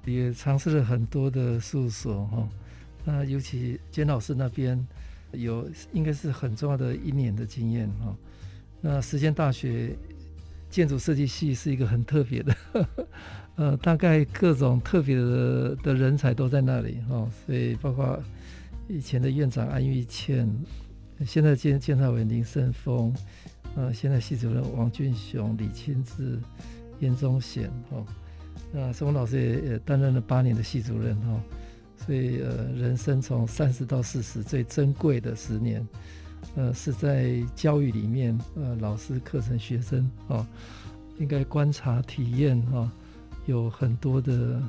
[0.05, 2.47] 也尝试了很多的事务所哈。
[3.03, 4.87] 那尤其简老师那边
[5.31, 8.15] 有应该是很重要的一年的经验哈。
[8.79, 9.93] 那实践大学
[10.69, 12.55] 建筑设计系是一个很特别的，
[13.57, 17.27] 呃，大概各种特别的的人才都在那里哈。
[17.45, 18.17] 所以包括。
[18.89, 20.49] 以前的院长安玉倩，
[21.23, 23.15] 现在监监察委员林胜峰，
[23.75, 26.39] 呃，现在系主任王俊雄、李清志、
[26.99, 28.03] 严宗贤，哈，
[28.73, 31.39] 那胜峰老师也也担任了八年的系主任，哈，
[31.97, 35.87] 所以呃，人生从三十到四十最珍贵的十年，
[36.55, 40.43] 呃，是在教育里面，呃，老师、课程、学生，哦，
[41.19, 42.91] 应该观察、体验，哈，
[43.45, 44.59] 有很多的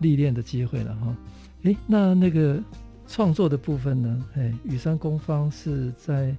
[0.00, 1.16] 历练的机会了，哈，
[1.62, 2.60] 诶，那那个。
[3.08, 4.24] 创作的部分呢？
[4.36, 6.36] 哎，雨山工坊是在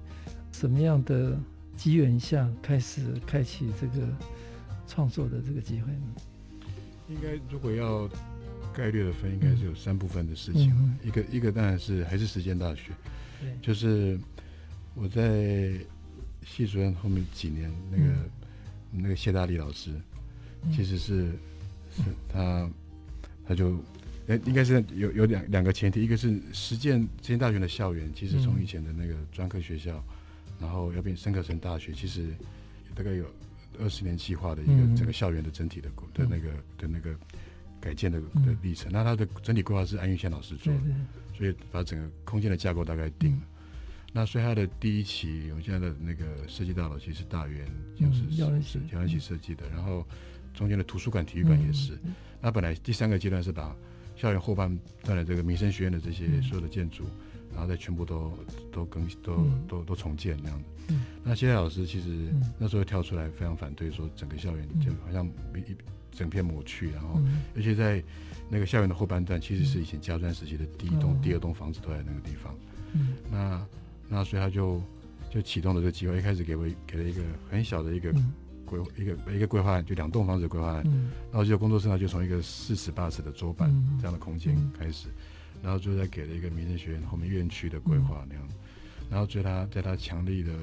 [0.52, 1.36] 什么样的
[1.76, 4.08] 机缘下开始开启这个
[4.88, 6.68] 创作的这个机会呢？
[7.10, 8.08] 应该如果要
[8.72, 10.72] 概率的分，应该是有三部分的事情。
[10.78, 12.92] 嗯、一个一个当然是还是时间大学，
[13.42, 14.18] 对就是
[14.94, 15.74] 我在
[16.46, 19.92] 系主任后面几年，那个、嗯、那个谢大力老师，
[20.72, 21.40] 其实是、嗯、
[21.96, 22.70] 是他
[23.48, 23.76] 他就。
[24.38, 30.04] 应该是有有两两个前提，一个是实践实践大学的校园，其实从以前的那个专科学校，
[30.48, 32.28] 嗯、然后要变升格成大学，其实
[32.94, 33.26] 大概有
[33.80, 37.16] 二十年计划的一个整个校园的整体的的那个的那个
[37.82, 38.92] 改建的的历程。
[38.92, 40.80] 那它的整体规划是安玉宪老师做的，
[41.38, 43.42] 所以把整个空间的架构大概定了。
[44.12, 50.06] 那所以它的第一期，我们现在的那个设计大楼其实是大园就是姚元喜姚元喜设计的，然后
[50.54, 51.98] 中间的图书馆、体育馆也是。
[52.42, 53.76] 那本来第三个阶段是把
[54.20, 58.38] 校园后半段的这个民生学院的这些所有的建筑，嗯、然后再全部都
[58.70, 60.66] 都更都、嗯、都都重建那样的。
[60.90, 62.28] 嗯、那谢谢老师其实
[62.58, 65.74] 那时候跳出来非常反对，说整个校园就好像一
[66.12, 68.04] 整片抹去，然后、嗯、而且在
[68.50, 72.54] 那个校园的后半段，其实是以前家专时期的第一栋、嗯、第二栋房子都在那个地方。
[72.92, 73.66] 嗯、那
[74.10, 74.82] 那所以他就
[75.30, 78.14] 就启动了这个计划，一开始给我给了一个很小的一个。
[78.78, 88.56] 嗯规一个一个规划案，就两栋房子的规划案，嗯、然后就工作室呢，就从一个四尺八尺的桌板这样的空间开始，嗯、然后就在给了一个民生学院后面院区的规划那样，嗯、
[89.10, 90.54] 然后在他在他强力的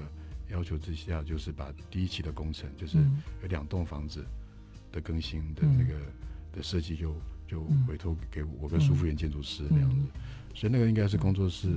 [0.50, 2.96] 要求之下，就是把第一期的工程，就是
[3.42, 4.24] 有两栋房子
[4.92, 5.94] 的更新的那个
[6.52, 7.14] 的设计，就
[7.48, 9.96] 就委托给我跟苏富源建筑师那样子，
[10.54, 11.68] 所以那个应该是工作室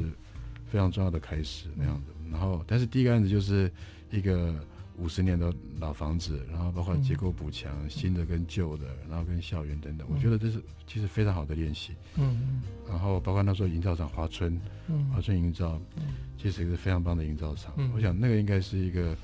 [0.68, 3.72] 非常重要的开始那样子，然后但是第一个案子就是
[4.12, 4.54] 一个。
[5.00, 11.94] 五十年的老房子，然后包括结构补强，嗯、新的跟旧的，然后跟校园等等，嗯、我觉得这是其实非常好的练习。
[12.16, 16.04] 嗯，然后包括那时候营造厂华春，嗯、华春营造，嗯、
[16.38, 17.74] 其实也是非常棒的营造厂。
[17.78, 19.16] 嗯、我想那个应该是一个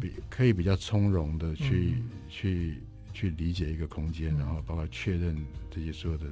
[0.00, 5.36] 比可以比较从容的去、嗯、去去理解一个空间，嗯、然后包括确认
[5.70, 6.26] 这些所有的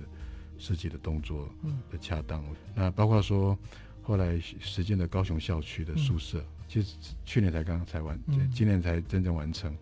[0.58, 1.48] 设计的动作
[1.90, 2.44] 的恰当。
[2.44, 3.58] 嗯、那包括说
[4.02, 6.44] 后来实践的高雄校区的宿舍。
[6.66, 8.18] 嗯其实去年才刚刚才完，
[8.52, 9.72] 今年才真正完成。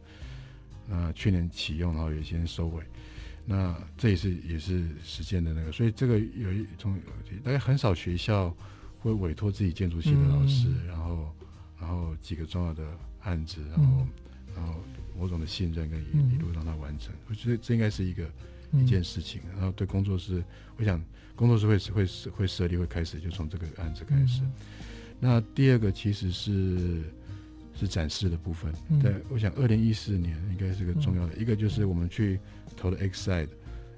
[0.87, 2.85] 那、嗯、去年启用，然后也先收尾。
[3.47, 7.01] 那这也是也是实践的那个，所以这个有一种
[7.43, 8.55] 大概很少学校
[8.99, 11.35] 会委托自己建筑系的老师，嗯、然后
[11.81, 12.87] 然后几个重要的
[13.23, 14.09] 案子，然后、嗯、
[14.55, 14.75] 然后
[15.19, 17.15] 某种的信任跟一路让他完成。
[17.29, 18.31] 我觉得这应该是一个
[18.73, 19.41] 一件事情。
[19.55, 20.45] 然后对工作室，
[20.77, 21.03] 我想
[21.35, 24.43] 工作室会会会设立会开始，就从这个案子开始。
[24.43, 24.53] 嗯
[25.25, 27.01] 那第二个其实是
[27.75, 32.39] 是展示的部分，对，我想二零一四年应该是个重要的，一个就是我们去
[32.77, 33.49] 投了 X Side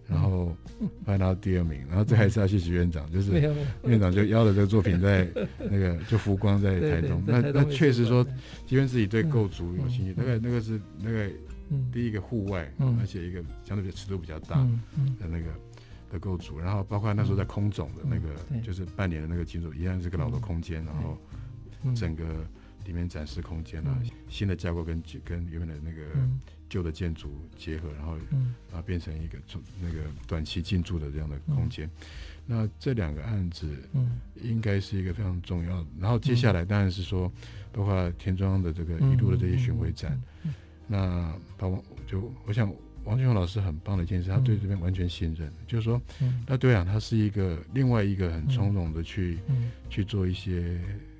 [0.08, 0.56] 然后
[1.04, 3.32] 还拿到第二名，然后这还是要谢谢院长，就是
[3.82, 5.26] 院长就邀了这个作品在
[5.58, 8.24] 那个就浮光在台中，那那确实说，
[8.64, 11.28] 即便自己对构筑有兴趣，那个那个是那个
[11.92, 14.62] 第一个户外，而且一个相对比尺度比较大
[15.18, 15.46] 的那个
[16.10, 21.18] 的构筑，然后包括那时候在空总的那个就是半年的那个建筑，一样是个老的空间，然后
[21.94, 22.24] 整个
[22.84, 26.02] 里面展示空间啊，新的架构跟跟原本的那个。
[26.68, 28.18] 旧的建筑结合，然后
[28.72, 31.88] 啊变成一个从那个短期进驻的这样的空间。
[32.44, 35.86] 那这两个案子，嗯，应该是一个非常重要的。
[36.00, 37.30] 然后接下来当然是说，
[37.70, 40.20] 包括田庄的这个一路的这些巡回展。
[40.88, 42.68] 那包括就我想
[43.06, 45.98] 王俊宏老师很棒的一件事，他对这边完全信任，就是说，
[46.46, 49.38] 那对啊，他是一个另外一个很从容的去
[49.88, 50.78] 去做一些。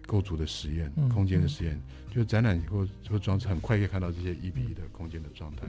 [0.08, 1.76] 构筑的实验，空间的实验，
[2.14, 5.66] 就展览或或装置，很快可以看到这些一比一的空间的状态。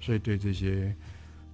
[0.00, 0.92] 所以对这些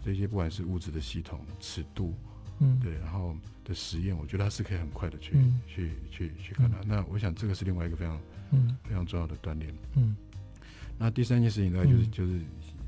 [0.03, 2.15] 这些不管是物质的系统、尺度，
[2.61, 6.79] 嗯，对，然后的实验，我觉得他是可以很快的去、嗯、去去去看到。
[6.81, 8.19] 嗯、那我想这个是另外一个非常
[8.53, 8.75] 嗯。
[8.85, 9.71] 非常重要的锻炼。
[9.97, 10.17] 嗯，
[10.97, 12.41] 那第三件事情呢，就是、嗯、就是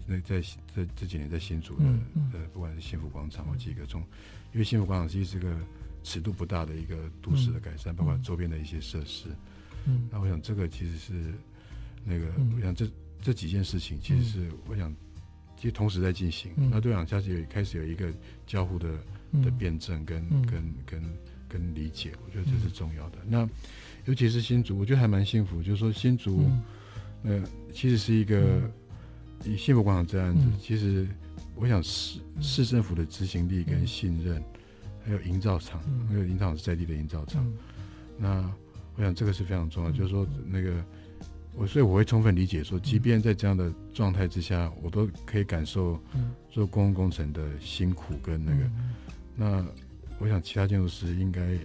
[0.07, 0.41] 那在
[0.75, 1.85] 这这几年在新竹的
[2.33, 4.01] 呃，不管是幸福广场或几个中，
[4.53, 5.57] 因为幸福广场其实是个。
[6.07, 9.27] 尺度不大的一个都市的改善，嗯、包括周边的一些设施。
[9.87, 11.35] 嗯，那我想这个其实是
[12.05, 12.89] 那个，嗯、我想这
[13.21, 14.95] 这几件事情其实是我想
[15.57, 16.53] 其实同时在进行。
[16.59, 18.15] 嗯、那对两下是有开始有一个
[18.47, 18.89] 交互的
[19.43, 21.03] 的辩证跟、嗯、跟跟
[21.49, 23.19] 跟理解，我觉得这是重要的。
[23.25, 23.49] 嗯、那
[24.05, 26.49] 尤其是新竹，我觉得还蛮幸福，就是说新竹，
[27.25, 27.43] 呃，
[27.73, 28.71] 其实是一个
[29.45, 31.07] 以幸福广场这样子，嗯、其实
[31.55, 34.43] 我想市市政府的执行力跟信任。
[35.05, 37.41] 还有营造厂，还有营造厂是在地的营造厂。
[37.47, 37.57] 嗯、
[38.19, 38.53] 那
[38.97, 40.85] 我想这个是非常重要，嗯、就是说那个
[41.55, 45.97] 我，所以我会充分理解说，即便在这样的状态之下，我都可以感受
[46.51, 48.65] 做公共工程的辛苦跟那个。
[48.65, 48.95] 嗯、
[49.37, 49.67] 那
[50.19, 51.57] 我想其他建筑师应该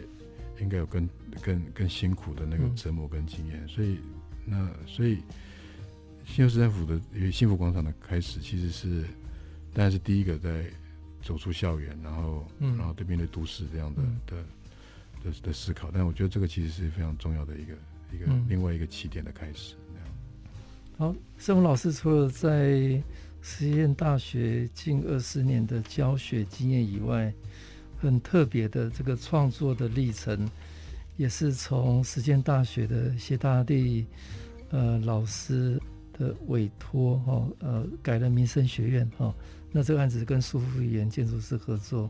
[0.60, 1.10] 应该有更
[1.42, 3.60] 更更辛苦的那个折磨跟经验。
[3.64, 3.98] 嗯、所以
[4.46, 5.18] 那所以
[6.26, 9.04] 新竹市政府的幸福广场的开始，其实是
[9.74, 10.66] 当然是第一个在。
[11.24, 14.44] 走出校园，然后，嗯、然后对面对都市这样的、嗯、的
[15.24, 17.74] 的的思考，但我觉得这个其实是非常重要的一个
[18.12, 19.76] 一个另外一个起点的开始。
[20.98, 23.00] 好，盛峰老师除了在
[23.44, 27.32] 实验大学近二十年的教学经验以外，
[28.00, 30.50] 很特别的这个创作的历程，
[31.18, 34.08] 也是从实践大学的谢大地
[34.72, 35.80] 呃老师
[36.22, 39.34] 的委托哈，呃改了民生学院哈。
[39.72, 42.10] 那这个案子跟苏富颜建筑师合作，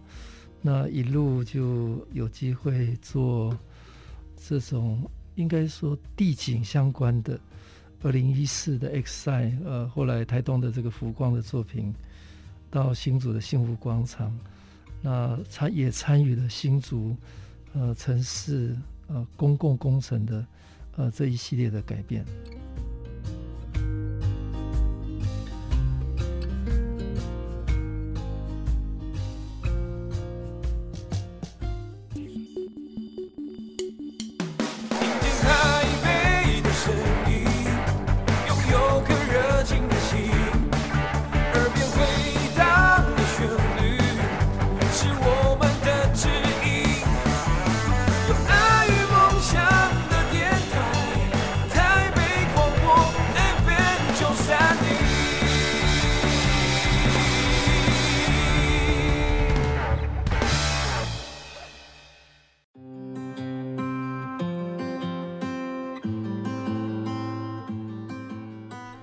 [0.62, 3.58] 那一路就有机会做
[4.36, 7.40] 这种应该说地景相关的。
[8.04, 11.94] 二零一四的 X 赛，呃，后来台东的这个浮光的作品，
[12.72, 14.36] 到新竹的幸福广场，
[15.04, 17.16] 那他也参与了新竹
[17.74, 18.76] 呃城市
[19.08, 20.46] 呃公共工程的
[20.98, 22.26] 呃这一系列的改变。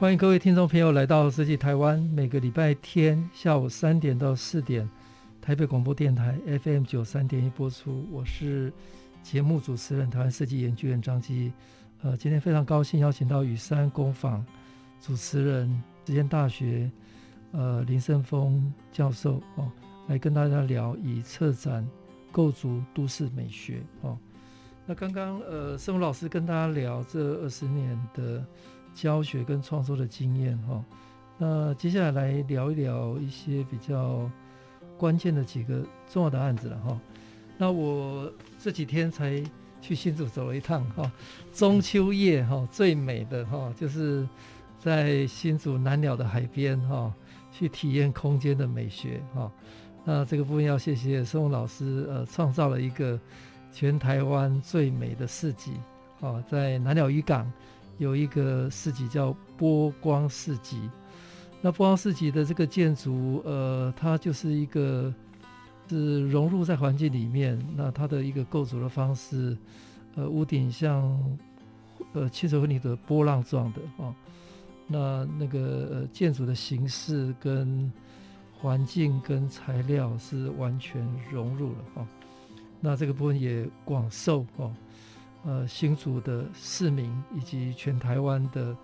[0.01, 4.89] 欢迎各位听众朋友来到设计台湾，每个礼拜天下午三点到四点，
[5.43, 8.07] 台北广播电台 FM 九三点一播出。
[8.13, 8.73] 我是
[9.25, 11.53] 节目主持人，台湾设计研究院张基。
[12.03, 14.47] 呃，今天非常高兴邀请到雨山工坊
[15.01, 16.89] 主持人、实践大学
[17.51, 19.69] 呃林胜峰教授哦，
[20.07, 21.85] 来跟大家聊以策展
[22.31, 24.17] 构筑都市美学哦。
[24.87, 28.47] 那刚刚呃胜峰老师跟大家聊这二十年的。
[29.01, 30.85] 教学跟创作的经验哈，
[31.39, 34.29] 那接下来来聊一聊一些比较
[34.97, 37.01] 关键的几个重要的案子了哈。
[37.57, 39.41] 那我这几天才
[39.81, 41.13] 去新竹走了一趟哈，
[41.53, 44.29] 中秋夜哈最美的哈就是
[44.81, 47.15] 在新竹南鸟的海边哈，
[47.53, 49.49] 去体验空间的美学哈。
[50.05, 53.17] 那这个部分要谢谢胜峰老师呃，创造了一个
[53.73, 55.75] 全台湾最美的市集
[56.19, 57.49] 哦，在南鸟渔港。
[57.99, 60.89] 有一个市集叫波光市集，
[61.61, 65.13] 那波光市集的这个建筑，呃，它就是一个
[65.89, 67.59] 是融入在环境里面。
[67.77, 69.57] 那它的一个构筑的方式，
[70.15, 71.21] 呃，屋顶像
[72.13, 74.15] 呃汽车混凝土的波浪状的啊。
[74.87, 77.93] 那那个呃建筑的形式跟
[78.59, 82.09] 环境跟材料是完全融入了啊。
[82.81, 84.73] 那这个部分也广受哦，
[85.45, 88.77] 呃新竹的市民以及全台湾的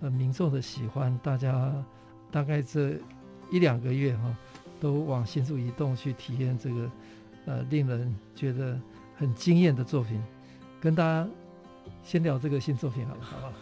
[0.00, 1.72] 呃民众的喜欢，大家
[2.30, 2.94] 大概这
[3.50, 4.36] 一两个月哈，
[4.80, 6.90] 都往新竹移动去体验这个
[7.46, 8.80] 呃令人觉得
[9.16, 10.22] 很惊艳的作品，
[10.80, 11.28] 跟大家
[12.02, 13.52] 先聊这个新作品好了，好不好？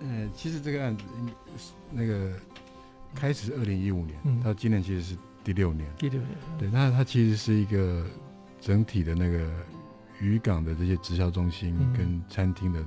[0.00, 1.04] 嗯，其实这个案子
[1.90, 2.32] 那个
[3.14, 5.16] 开始是二零一五年，嗯，到今年其实是。
[5.44, 8.06] 第六年，第六年，对，那它其实是一个
[8.62, 9.50] 整体的那个
[10.20, 12.82] 渔港的这些直销中心跟餐厅的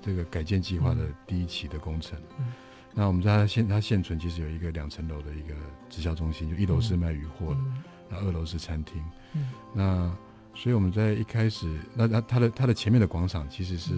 [0.00, 2.16] 这个改建计划的第一期的工程。
[2.38, 2.52] 嗯，
[2.94, 5.54] 那我们在它现它现存其实有一个两层楼的一个
[5.90, 7.60] 直销中心，就一楼是卖鱼货的，
[8.08, 9.02] 然后二楼是餐厅。
[9.34, 10.16] 嗯，那
[10.54, 13.94] 所以我们在一开始，那它它的它的前面的广场其实是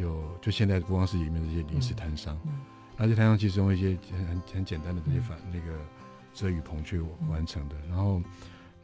[0.00, 2.36] 有，就现在不光是里面的这些临时摊商，
[2.96, 3.96] 那些摊商其实用一些
[4.26, 5.78] 很很简单的这些反那个。
[6.36, 7.00] 遮雨棚去
[7.30, 8.20] 完成的，然后，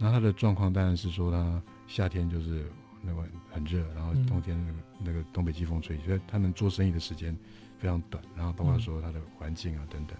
[0.01, 2.65] 那他的状况当然是说，他夏天就是
[3.03, 7.37] 那个很热，然后冬天那个那个东北季风吹，所以他能做生意的时间
[7.79, 10.17] 非常短，然后包括说他的环境啊等等，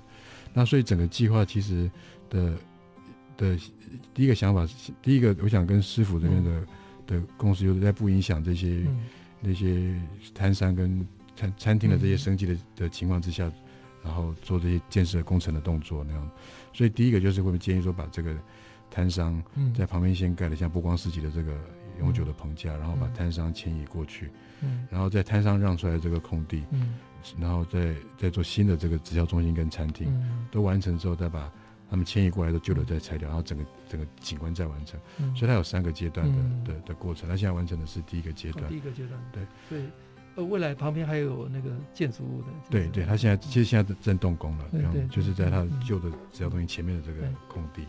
[0.53, 1.91] 那所以整个计划其实
[2.29, 2.55] 的
[3.39, 3.59] 的
[4.13, 6.67] 第一个想法是，第一个我想跟师傅这边的
[7.07, 8.87] 的公司，就是在不影响这些
[9.41, 9.99] 那些
[10.35, 13.51] 摊商跟餐餐厅的这些生计的的情况之下。
[14.03, 16.31] 然后做这些建设工程的动作那样，
[16.73, 18.35] 所以第一个就是会建议说，把这个
[18.91, 19.43] 摊商
[19.75, 21.57] 在旁边先盖了像波光市集的这个
[21.99, 24.31] 永久的棚架，然后把摊商迁移过去，
[24.91, 26.65] 然后在摊商让出来的这个空地，
[27.39, 30.13] 然后再再做新的这个直销中心跟餐厅，
[30.51, 31.51] 都完成之后，再把
[31.89, 34.99] 他们迁移过来的旧的再拆掉，然后整个整个景观再完成，
[35.37, 36.27] 所以它有三个阶段
[36.65, 39.47] 的的的过程，它现在完成的是第一个阶段，第一个阶段，对。
[39.69, 39.87] 对。
[40.37, 42.47] 呃，未来旁边还有那个建筑物的。
[42.71, 44.65] 对对，他现在其实现在正动工了，
[45.11, 47.83] 就是在他旧的直销中心前面的这个空地。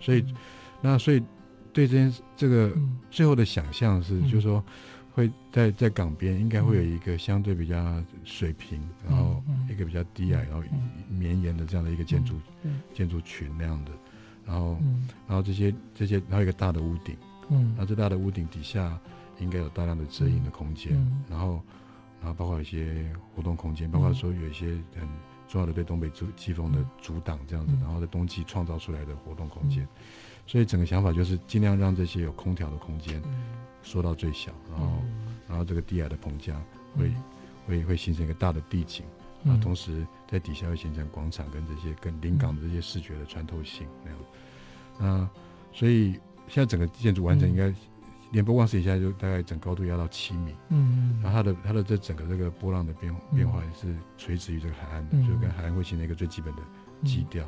[0.00, 0.24] 所以，
[0.80, 1.22] 那所以
[1.72, 2.72] 对这件这个
[3.10, 4.62] 最后的想象是，就是说
[5.12, 10.62] 会在在港边应该会有一个相对比较水平，然后一个比较低矮，然后
[11.08, 12.34] 绵延的这样的一个建筑
[12.94, 13.92] 建筑群那样的，
[14.44, 14.78] 然后
[15.26, 17.16] 然后这些这些然后一个大的屋顶，
[17.50, 18.98] 嗯，然后这大的屋顶底下。
[19.38, 21.60] 应该有大量的遮阴的空间，嗯、然后，
[22.22, 23.04] 然后包括一些
[23.34, 25.06] 活动空间，包括说有一些很
[25.48, 29.88] 重要的对东北季风的阻挡这样子，嗯、然后在冬季创造出来的活动空间，嗯、
[30.46, 33.22] 所以整个想法就是尽量让这些有空调的空间
[33.82, 35.02] 缩到最小，然后，
[35.48, 36.60] 然后这个低矮的棚架
[36.96, 37.12] 会
[37.66, 39.04] 会会形成一个大的地景，
[39.44, 44.18] 啊，同时在底下会形成广场跟这些跟临港的这些视觉的穿透性那样，
[44.98, 45.30] 那
[45.72, 46.12] 所以
[46.48, 47.72] 现在整个建筑完成应该。
[48.32, 56.62] 连波光市集现在就大概整高度压到七米，嗯，然后它的它的这整个这个波浪的变变化也是垂直于这个海岸的，就跟海岸会形成一个最基本的
[57.04, 57.46] 基调，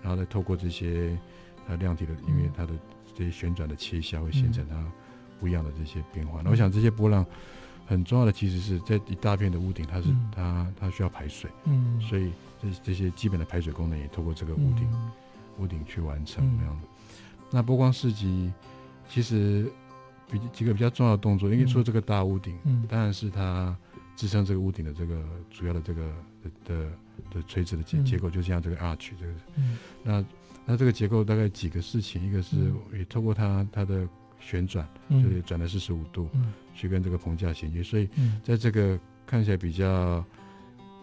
[0.00, 1.18] 然后再透过这些
[1.66, 2.72] 它量体的，因为它的
[3.12, 4.84] 这些旋转的切削会形成它
[5.40, 6.42] 不一样的这些变化。
[6.44, 7.26] 那我想这些波浪
[7.84, 12.30] 很重要的其实是在一大片的屋顶，它是它它需要排水，嗯，所以
[12.62, 14.88] 这这些基本的排水功能也透过这个屋顶
[15.58, 16.86] 屋顶去完成那样的。
[17.50, 18.52] 那波光市集
[19.08, 19.68] 其实。
[20.30, 23.76] 比几个比较重要的动作，因为说这个大屋顶，嗯，当然是它
[24.14, 26.02] 支撑这个屋顶的这个主要的这个
[26.42, 26.92] 的的
[27.30, 30.24] 的垂直的结结构，就像这个 arch 这个，嗯，那
[30.64, 38.08] 那这个结构大概几个事情，一个是也透过它它的旋转，就是转了四十五度，嗯，去跟这个棚架衔接，所以
[38.44, 40.24] 在这个看起来比较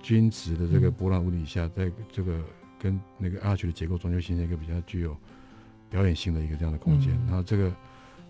[0.02, 2.40] 均直的这个波浪屋顶下，在这个
[2.80, 5.18] 跟那个 arch 的结构中，就形成一个比较具有
[5.90, 7.70] 表演性的一个这样的空间，然后这个。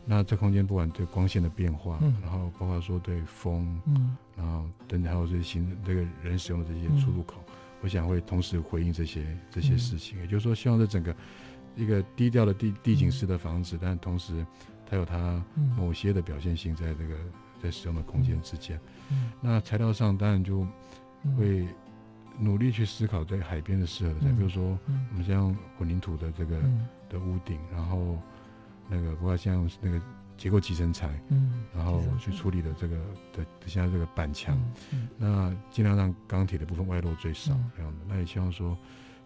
[0.09, 10.17] 那这空间不管对光线的变化，嗯、然后包括说对风，嗯、然后等等还有这些行这个人使用的这些出入口，嗯、我想会同时回应这些这些事情。
[10.17, 11.13] 嗯、也就是说，希望这整个
[11.75, 14.45] 一个低调的地地景式的房子，嗯、但同时
[14.89, 15.43] 它有它
[15.75, 17.17] 某些的表现性在这个
[17.61, 18.79] 在使用的空间之间。
[19.09, 20.65] 嗯、那材料上当然就
[21.37, 21.67] 会
[22.39, 24.79] 努力去思考在海边的适合的材，嗯、比如说
[25.11, 26.61] 我们像混凝土的这个
[27.09, 28.17] 的屋顶，然后。
[28.89, 30.01] 那个不过像那个
[30.37, 32.95] 结构集成材，嗯，然后去处理的这个
[33.33, 34.57] 的现在这个板墙，
[34.91, 37.97] 嗯，那尽量让钢铁的部分外露最少这样的。
[38.07, 38.77] 那也希望说，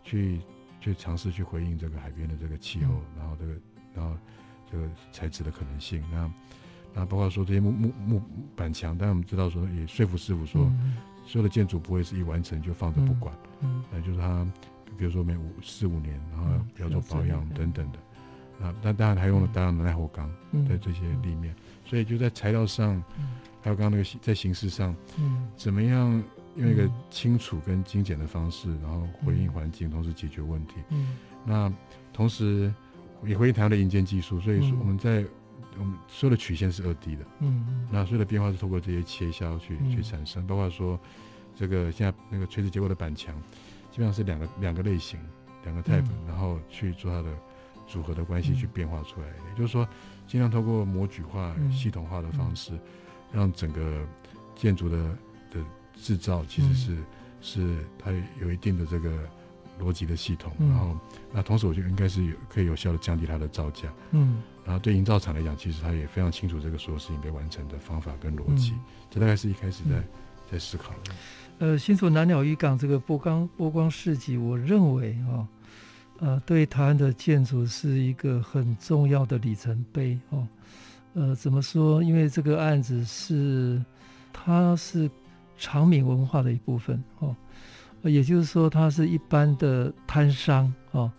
[0.03, 0.39] 去
[0.79, 3.53] 去尝试去回应这个海边的这个气候，然后这个
[3.93, 4.17] 然后
[4.71, 6.01] 这个材质的可能性。
[6.11, 6.31] 那
[6.93, 8.21] 那包括说这些木木木
[8.55, 10.71] 板墙，但我们知道说也说服师傅说，
[11.25, 14.47] 所有的建筑不会是一完成就放着不管，嗯，那就是它
[14.97, 17.99] 比如说每五四五年，然后要做保养等等的。
[18.61, 20.29] 啊、嗯，那当然还用了大量的耐火钢
[20.69, 23.29] 在这些立面，嗯、所以就在材料上，嗯、
[23.61, 26.23] 还有刚刚那个在形式上，嗯，怎么样
[26.55, 30.75] 用一个清楚跟精简的方式，然后回应环境，同时解决问题。
[30.89, 31.73] 嗯，那
[32.13, 32.73] 同时
[33.25, 35.25] 也回应台湾的营建技术，所以说我们在
[35.79, 37.23] 我们所有的曲线是二 D 的。
[37.39, 40.99] 嗯嗯，那所有的变化是透过这些切削去、嗯、去产生，包括说
[41.55, 43.33] 这个现在那个垂直结构的板墙，
[43.89, 45.19] 基本上是两个两个类型，
[45.63, 47.35] 两个 type，、嗯、然后去做它的。
[47.91, 49.85] 组合的关系去变化出来，也就是说，
[50.25, 52.71] 尽量透过模具化、系统化的方式，
[53.33, 54.07] 让整个
[54.55, 54.97] 建筑的
[55.51, 55.59] 的
[55.95, 56.97] 制造其实是
[57.41, 59.27] 是它有一定的这个
[59.77, 60.97] 逻辑的系统，然后
[61.33, 68.73] 那同时我觉得应该是有可以有效的降低它的造价，嗯，然后对营造厂来讲，其实它也非常清楚这个所有事情被完成的方法跟逻辑，
[69.09, 70.01] 这大概是一开始在
[70.49, 71.13] 在思考的。
[71.59, 75.45] 呃，新竹南鸟渔港这个波光波光市集，我认为啊。
[76.23, 80.47] 呃，对台湾的建筑是一个很重要的里程碑哦。
[81.15, 82.03] 呃，怎么说？
[82.03, 83.83] 因为这个案子是，
[84.31, 85.09] 它是
[85.57, 87.35] 长民文化的一部分哦。
[88.03, 91.11] 也就是说，它是一般的摊商哦。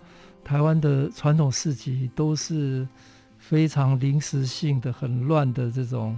[0.45, 2.87] 台湾的传统市集都是
[3.39, 6.17] 非常临时性的、很乱的这种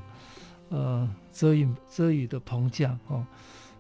[0.68, 3.26] 呃遮雨遮雨的棚架哦。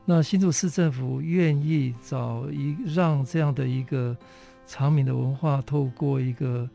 [0.06, 4.16] 那新竹市政府愿意找一让这样的一个。
[4.66, 6.68] 常民的文化透过一个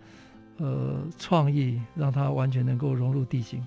[0.58, 3.66] 呃创意，让它完全能够融入地形，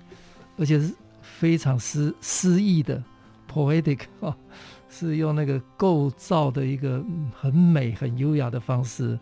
[0.57, 3.03] 而且是非常诗诗意的
[3.51, 4.37] poetic 啊，
[4.89, 7.05] 是用那个构造的一个
[7.35, 9.19] 很美、很优雅的方式，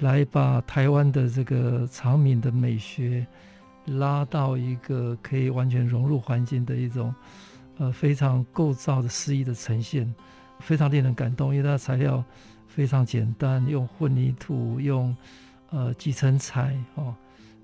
[0.00, 3.26] 来把台湾的这个常民的美学
[3.86, 7.14] 拉到一个可以完全融入环境的一种
[7.78, 10.12] 呃非常构造的诗意的呈现，
[10.60, 12.24] 非常令人感动，因为它的材料。
[12.74, 15.14] 非常简单，用混凝土，用
[15.68, 17.14] 呃集成材哦，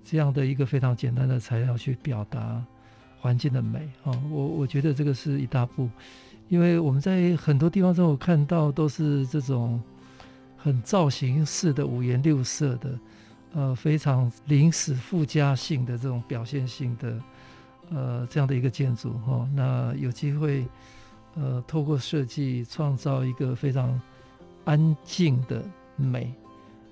[0.05, 2.63] 这样的一个非常简单的材料去表达
[3.19, 4.23] 环境的美哦。
[4.31, 5.89] 我我觉得这个是一大步，
[6.51, 9.81] 因为我们在很多地方中，我看到都是这种
[10.59, 12.99] 很造型式的五颜六色的，
[13.55, 17.23] 呃，非常临时附加性的这种表现性的
[17.89, 19.49] 呃这样的一个建筑哈、哦。
[19.55, 20.67] 那有机会
[21.35, 23.99] 呃透过设计创造一个非常。
[24.69, 25.65] 安静的
[25.97, 26.31] 美，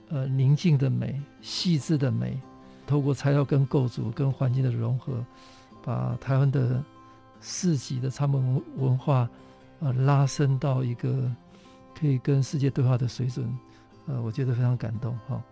[0.08, 2.40] 呃，宁静的美，细致的美，
[2.86, 5.22] 透过材料跟构筑跟环境的融合，
[5.84, 6.82] 把台湾的
[7.42, 9.28] 市集的常民文化，
[9.80, 11.30] 呃，拉升到一个
[12.00, 13.46] 可以跟世界对话的水准，
[14.06, 15.42] 呃，我觉得非常感动哈。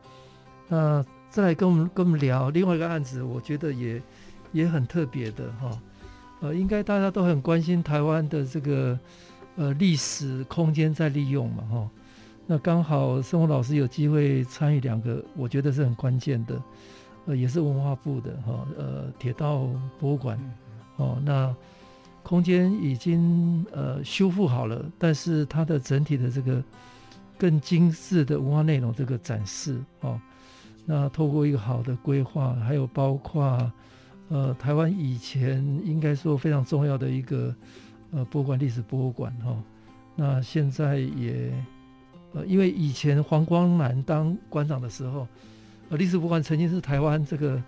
[0.67, 4.01] 那再来跟我们跟我们聊另外一个案子，我觉得也
[4.53, 5.79] 也很特别的哈，
[6.41, 8.99] 呃，应该大家都很关心台湾的这个
[9.57, 11.91] 呃历史空间在利用嘛哈。
[12.47, 16.63] 那刚好生活老师有机会参与两个，我觉得是很关键的，
[17.25, 19.67] 呃，也是文化部的哈，呃，铁道
[19.99, 20.39] 博物馆，
[20.97, 21.57] 哦，那
[22.23, 26.63] 空间已经呃修复好了，但是它的整体的这个
[27.39, 30.21] 更精致的文化内容这个展示哦，
[30.85, 33.73] 那透过一个好的规划，还有包括
[34.29, 37.55] 呃台湾以前应该说非常重要的一个
[38.11, 39.57] 呃博物馆历史博物馆哈，
[40.15, 41.51] 那现在也。
[42.35, 45.27] 呃，因为以前黄光南当馆长的时候，
[45.89, 47.63] 呃，历史博物馆曾经是台湾这个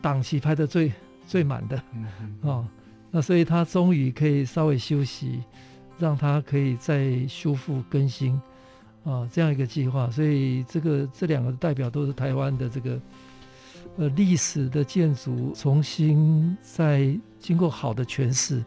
[0.00, 0.92] 档期排的最
[1.26, 2.68] 最满的，嗯嗯哦，
[3.10, 5.42] 那所以他终于可以稍微休息，
[5.98, 8.34] 让他可以再修复更新，
[9.04, 10.08] 啊、哦，这样一个计划。
[10.08, 13.00] 所以这个这两个代表都是台湾的这个
[13.96, 18.64] 呃历史的建筑重新再经过好的诠释，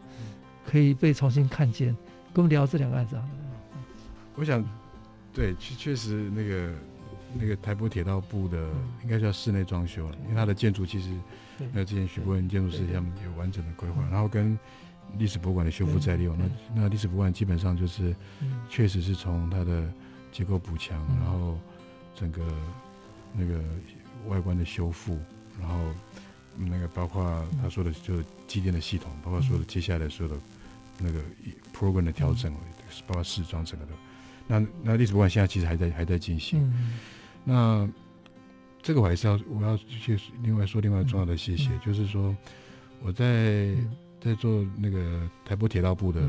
[0.66, 1.96] 可以被重新看见。
[2.34, 3.24] 跟我们聊这两个案子啊，
[4.34, 4.62] 我想。
[5.36, 6.72] 对，确确实那个
[7.34, 8.70] 那个台北铁道部的
[9.02, 11.10] 应该叫室内装修了，因为它的建筑其实
[11.74, 14.58] 那之前徐博文建筑师他们有完整的规划，然后跟
[15.18, 18.16] 历史博物馆的修复再利用，那那历史博物馆基本上就是
[18.70, 19.92] 确实是从它的
[20.32, 21.58] 结构补强，然后
[22.14, 22.42] 整个
[23.34, 23.62] 那个
[24.28, 25.18] 外观的修复，
[25.60, 25.78] 然后
[26.56, 30.40] 那个包括他说的就是机电的系统，包括说的接下来所有的
[30.98, 31.20] 那个
[31.74, 32.50] program 的调整，
[33.06, 33.92] 包括试装整个的。
[34.48, 36.92] 那那历史博物馆现在其实还在还在进行，嗯、
[37.42, 37.88] 那
[38.80, 42.36] 这个我还是要我要去另外说另外重要的谢谢，嗯、就是说
[43.02, 43.90] 我在、嗯、
[44.20, 46.22] 在做那个台北铁道部的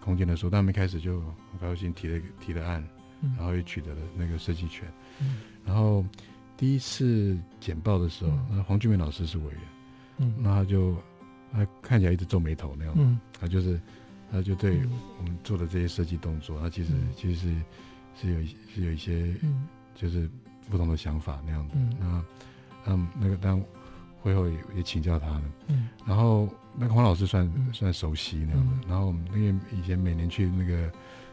[0.00, 2.86] 空间的时候，他们一开始就很高兴提了提了案，
[3.22, 4.86] 嗯、然后也取得了那个设计权，
[5.18, 6.04] 嗯、然后
[6.56, 9.60] 第一次简报的时候，那、嗯、黄俊明老师是委员，
[10.18, 10.96] 嗯，那他就
[11.52, 13.80] 他看起来一直皱眉头那样，嗯，他就是。
[14.30, 14.80] 他就对
[15.18, 17.54] 我们做的这些设计动作，他其实其实是
[18.20, 19.34] 是有是有一些
[19.94, 20.28] 就是
[20.68, 21.74] 不同的想法那样的。
[21.76, 22.24] 嗯、那
[22.86, 23.62] 嗯那个当
[24.20, 25.42] 会后也也请教他了。
[25.68, 28.72] 嗯，然后那个黄老师算、嗯、算熟悉那样的。
[28.74, 30.92] 嗯、然后我们那个以前每年去那个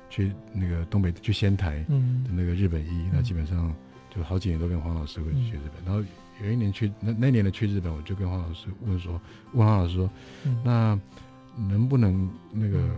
[0.10, 3.74] 去那个东北去仙台的那个日本医，嗯、那基本上
[4.10, 5.84] 就好几年都跟黄老师会去日本。
[5.84, 6.04] 嗯、然后
[6.43, 9.20] 有一年去那那年的去日本，我就跟黄老师问说，
[9.54, 10.10] 问黄老师说，
[10.46, 11.00] 嗯、那
[11.56, 12.89] 能不能那个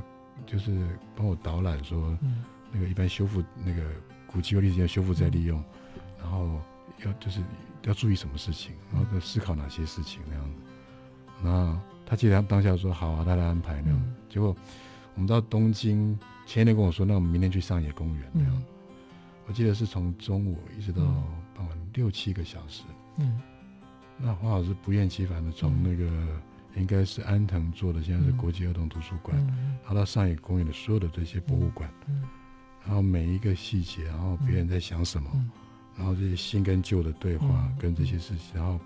[0.45, 3.83] 就是帮我导览说，嗯、那个一般修复那个
[4.25, 6.59] 古迹或历史要修复再利用，嗯、然后
[7.05, 7.41] 要就是
[7.83, 10.61] 要注意什么事情，然后要思考哪些事情那样子。
[11.41, 13.99] 那他记得他当下说好啊，他来安排那样。
[13.99, 14.55] 嗯、结果
[15.13, 18.51] 我们到东京前一天跟我说，那我们明天去上野公园那样。
[18.53, 18.63] 嗯、
[19.45, 21.03] 我记得是从中午一直到
[21.55, 22.83] 傍晚六七个小时。
[23.17, 23.39] 嗯，
[24.17, 26.41] 那黄老师不厌其烦的从那个
[26.77, 29.37] 应该是安藤做的，现在是国际儿童图书馆，
[29.83, 31.89] 然后到上野公园的所有的这些博物馆，
[32.85, 35.29] 然后每一个细节，然后别人在想什么，
[35.97, 38.79] 然后这些新跟旧的对话跟这些事情，然后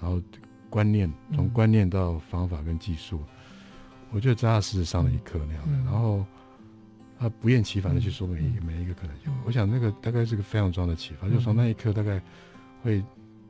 [0.00, 0.22] 然后
[0.68, 3.22] 观念从观念到方法跟技术，
[4.10, 6.24] 我觉得扎扎实实上了一课那样的，然后
[7.18, 12.20] 他不厌其烦的去说每一个每一个可能性，我想那个大概是个非常重要的启发，就从那一刻大概
[12.82, 13.02] 会。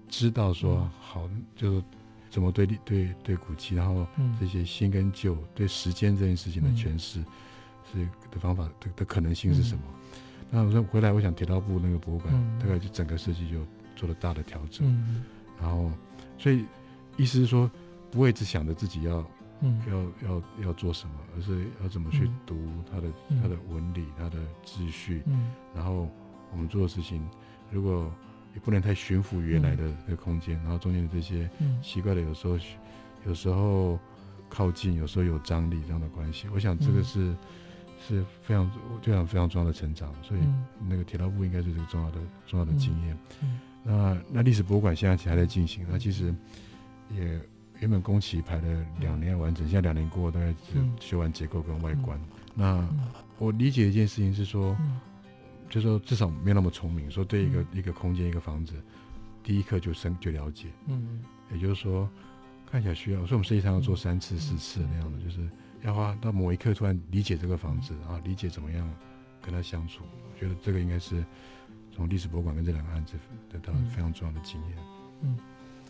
[0.09, 1.83] 知道说好，就是
[2.31, 4.07] 怎么对对对古迹，然后
[4.39, 7.25] 这些新跟旧对时间这件事情的诠释，
[7.91, 9.83] 是的方法的的可能性是什么？
[10.51, 13.65] 那我说回来，我想铁道部那个博物馆大概就整个设计就
[13.95, 14.87] 做了大的调整，
[15.61, 15.91] 然后
[16.39, 16.65] 所以
[17.17, 17.71] 意思是说，
[18.11, 19.25] 不会只想着自己要
[19.89, 22.59] 要要要做什么，而是要怎么去读
[22.91, 23.09] 它的
[23.43, 25.23] 它的纹理、它的秩序，
[25.75, 26.09] 然后
[26.53, 27.27] 我们做的事情
[27.71, 28.13] 如果。
[28.57, 31.49] 也不能太驯服原来的那个空间，嗯、然后中间的这些
[31.83, 32.61] 奇怪的，有时候、嗯、
[33.27, 33.99] 有时候
[34.49, 36.49] 靠近，有时候有张力这样的关系。
[36.55, 37.39] 我想这个是、嗯、
[38.01, 38.71] 是非常
[39.03, 40.41] 非常非常重要的成长，所以
[40.89, 43.19] 那个铁道部应该是这个重要的重要的经验。
[43.43, 46.35] 嗯、那那历史博物馆现在其实还在进行，那其实
[47.15, 47.39] 也
[47.79, 52.19] 原本工期排了两年完整，现在两年过，大概只修完结构跟外观。
[52.19, 52.89] 嗯、那
[53.39, 54.75] 我理解一件事情是说。
[55.67, 58.75] 嗯就说至少没有那么聪明，说对一个、嗯、一个空间一个房子，
[59.43, 62.09] 第一刻就深就了解，嗯，也就是说
[62.71, 65.49] 看起来需要，所以我们实际上要做三次四次那样的，就是
[65.83, 68.89] 要花到某一刻突然理解这个房子，然后理解怎么样
[69.43, 70.05] 跟他相处。
[70.05, 71.25] 我觉得这个应该是
[71.93, 73.15] 从历史博物馆跟这两个案子
[73.51, 74.79] 得到非常重要的经验。
[75.23, 75.37] 嗯，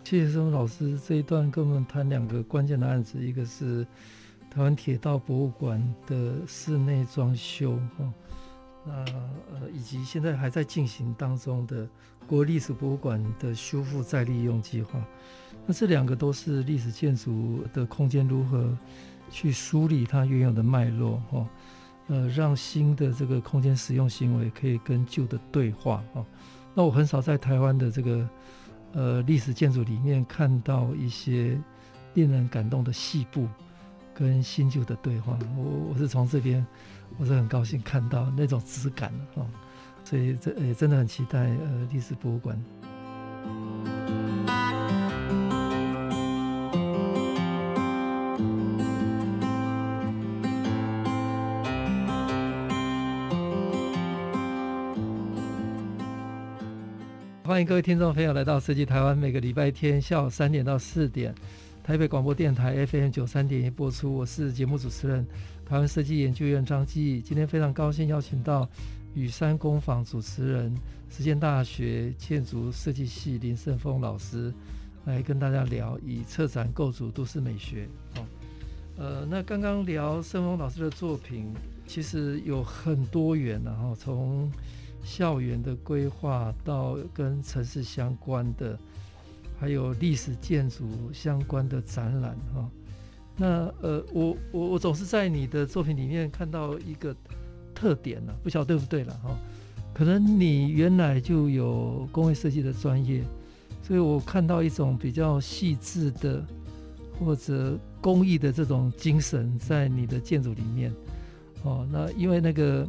[0.04, 3.86] 谢谢生老师这一段跟我们谈两个关键的案子，一个是
[4.50, 8.12] 台湾铁道博物馆的室内装修哈。
[8.86, 8.92] 那
[9.52, 11.88] 呃，以及现在还在进行当中的
[12.24, 15.04] 国历史博物馆的修复再利用计划，
[15.66, 18.78] 那这两个都是历史建筑的空间如何
[19.28, 21.48] 去梳理它原有的脉络哈，
[22.06, 26.24] 呃，让新的这个空间使用行为可以跟旧的对话哈。
[26.72, 28.28] 那我很少在台湾的这个
[28.92, 31.60] 呃历史建筑里面看到一些
[32.14, 33.48] 令人感动的细部
[34.18, 36.64] 跟新旧的对话，我我是从这边。
[37.18, 39.46] 我是很高兴看到那种质感哦，
[40.04, 42.60] 所以这也真的很期待呃历史博物馆。
[57.44, 61.32] 欢迎各位听众朋友来到设计台湾，每个礼拜天下午三点到四点，
[61.86, 64.12] 台北广播电台 FM 九三点一播出。
[64.12, 65.24] 我是节目主持人。
[65.64, 68.68] 台湾设计研究院张继，今天非常高兴邀请到
[69.14, 70.74] 雨山工坊主持人、
[71.08, 74.52] 实践大学建筑设计系林胜峰老师
[75.04, 77.86] 来跟大家聊以策展构筑都市美学。
[78.16, 78.26] 哦，
[78.96, 81.54] 呃，那刚刚聊胜峰老师的作品，
[81.86, 84.50] 其实有很多元，然后从
[85.04, 88.76] 校园的规划到跟城市相关的，
[89.58, 92.70] 还有历史建筑相关的展览，哈。
[93.36, 97.14] 那呃，我我我总是在你的作品里面看到一个
[97.74, 99.36] 特点呢、不晓得对不对了哈？
[99.92, 103.22] 可能你原来就有工业设计的专业，
[103.82, 106.44] 所以我看到一种比较细致的
[107.18, 110.92] 或者工艺的这种精神在你的建筑里面。
[111.62, 112.86] 哦，那因为那个，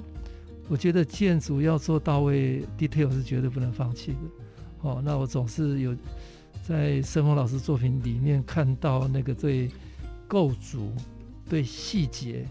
[0.70, 4.18] 我觉得建筑要做到位，detail 是绝对不能放弃的。
[4.82, 5.96] 哦，那我总是有
[6.68, 9.70] 在盛峰老师作品里面看到那个最。
[10.30, 10.92] 构筑
[11.50, 12.46] 对细节、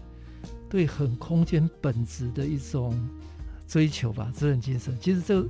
[0.67, 2.99] 对很空间本质的一种
[3.67, 4.97] 追求吧，这种精神。
[4.99, 5.47] 其实这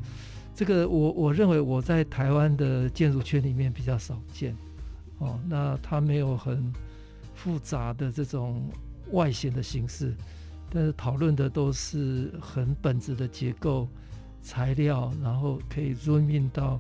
[0.54, 4.54] 这个我我认为我在台湾的建筑圈里面比较少见
[5.20, 5.40] 哦。
[5.48, 6.70] 那它没有很
[7.34, 8.62] 复杂的这种
[9.14, 10.14] 外显的形式，
[10.70, 13.88] 但是讨论的都是很本质的结构
[14.42, 16.78] 材料，然后可以 zoom in 到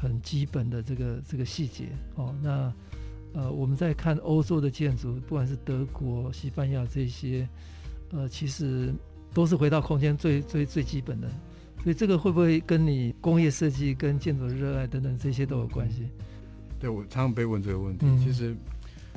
[0.00, 2.34] 很基本的这个这个细节哦。
[2.42, 2.72] 那
[3.34, 7.46] 呃，我们在看欧洲的建筑，不管是德国、西班牙这些，
[8.12, 8.94] 呃，其实
[9.34, 11.28] 都是回到空间最最最基本的。
[11.82, 16.08] 所以这个会不会跟你工业设计、跟建筑的热爱等等这些都有关系？
[16.80, 18.04] 对，我常常被问这个问题。
[18.06, 18.56] 嗯、其实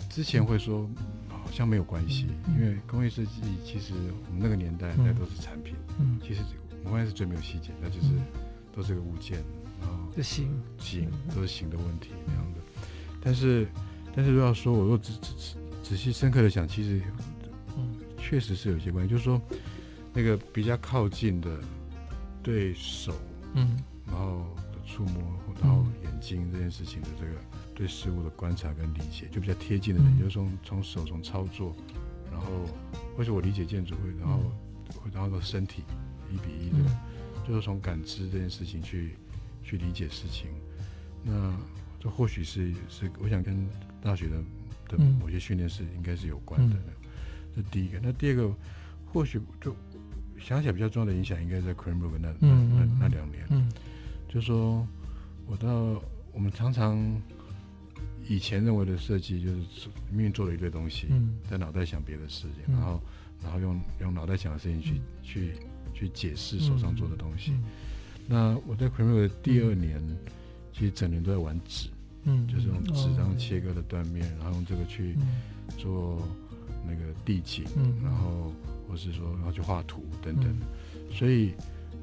[0.09, 0.87] 之前会说
[1.29, 3.93] 好像没有关系，嗯、因为工业设计其实
[4.27, 8.09] 我们那个年代那都是产品，嗯，其实我们关键是最没有细节，那就是
[8.75, 9.39] 都是个物件，
[9.81, 12.61] 然后就形形都是形的问题那样的。
[13.19, 13.67] 但是
[14.15, 17.01] 但是如果要说，我若仔仔仔细深刻的想，其实
[17.75, 17.97] 嗯。
[18.17, 19.41] 确实是有些关系，就是说
[20.13, 21.49] 那个比较靠近的。
[22.43, 23.13] 对手，
[23.53, 23.77] 嗯，
[24.07, 25.21] 然后的触摸，
[25.61, 27.33] 然后眼睛这件事情的这个
[27.75, 31.75] 对事物的观察跟理解，就比较贴近的人，嗯、就是从从手从操作，
[32.31, 32.47] 然后
[33.15, 34.39] 或者我理解建筑会，然后
[35.13, 35.83] 然后到身体
[36.31, 36.97] 一比一的，嗯、
[37.47, 39.15] 就是从感知这件事情去
[39.63, 40.49] 去理解事情。
[41.23, 41.57] 那
[41.99, 43.67] 这或许是是我想跟
[44.01, 46.75] 大学的的某些训练是应该是有关的。
[47.55, 48.53] 这、嗯、第一个，那第二个
[49.05, 49.75] 或许就。
[50.43, 53.45] 想起来比较重要的影响，应该在 Cranbrook 那那那那两年。
[53.51, 53.71] 嗯，
[54.27, 54.83] 就说
[55.45, 56.01] 我到
[56.33, 57.21] 我们常常
[58.27, 61.09] 以前认为的设计，就是明明做了一堆东西，
[61.47, 62.99] 在脑袋想别的事情，然后
[63.43, 65.53] 然后用用脑袋想的事情去去
[65.93, 67.53] 去解释手上做的东西。
[68.31, 70.01] 那我在 Cranbrook 的第二年，
[70.73, 71.89] 其实整年都在玩纸，
[72.23, 75.15] 嗯，就是用纸张切割的断面，然后用这个去
[75.77, 76.25] 做
[76.87, 77.65] 那个地景，
[78.01, 78.51] 然后。
[78.89, 81.53] 或是说，然后去画图等等，嗯、所以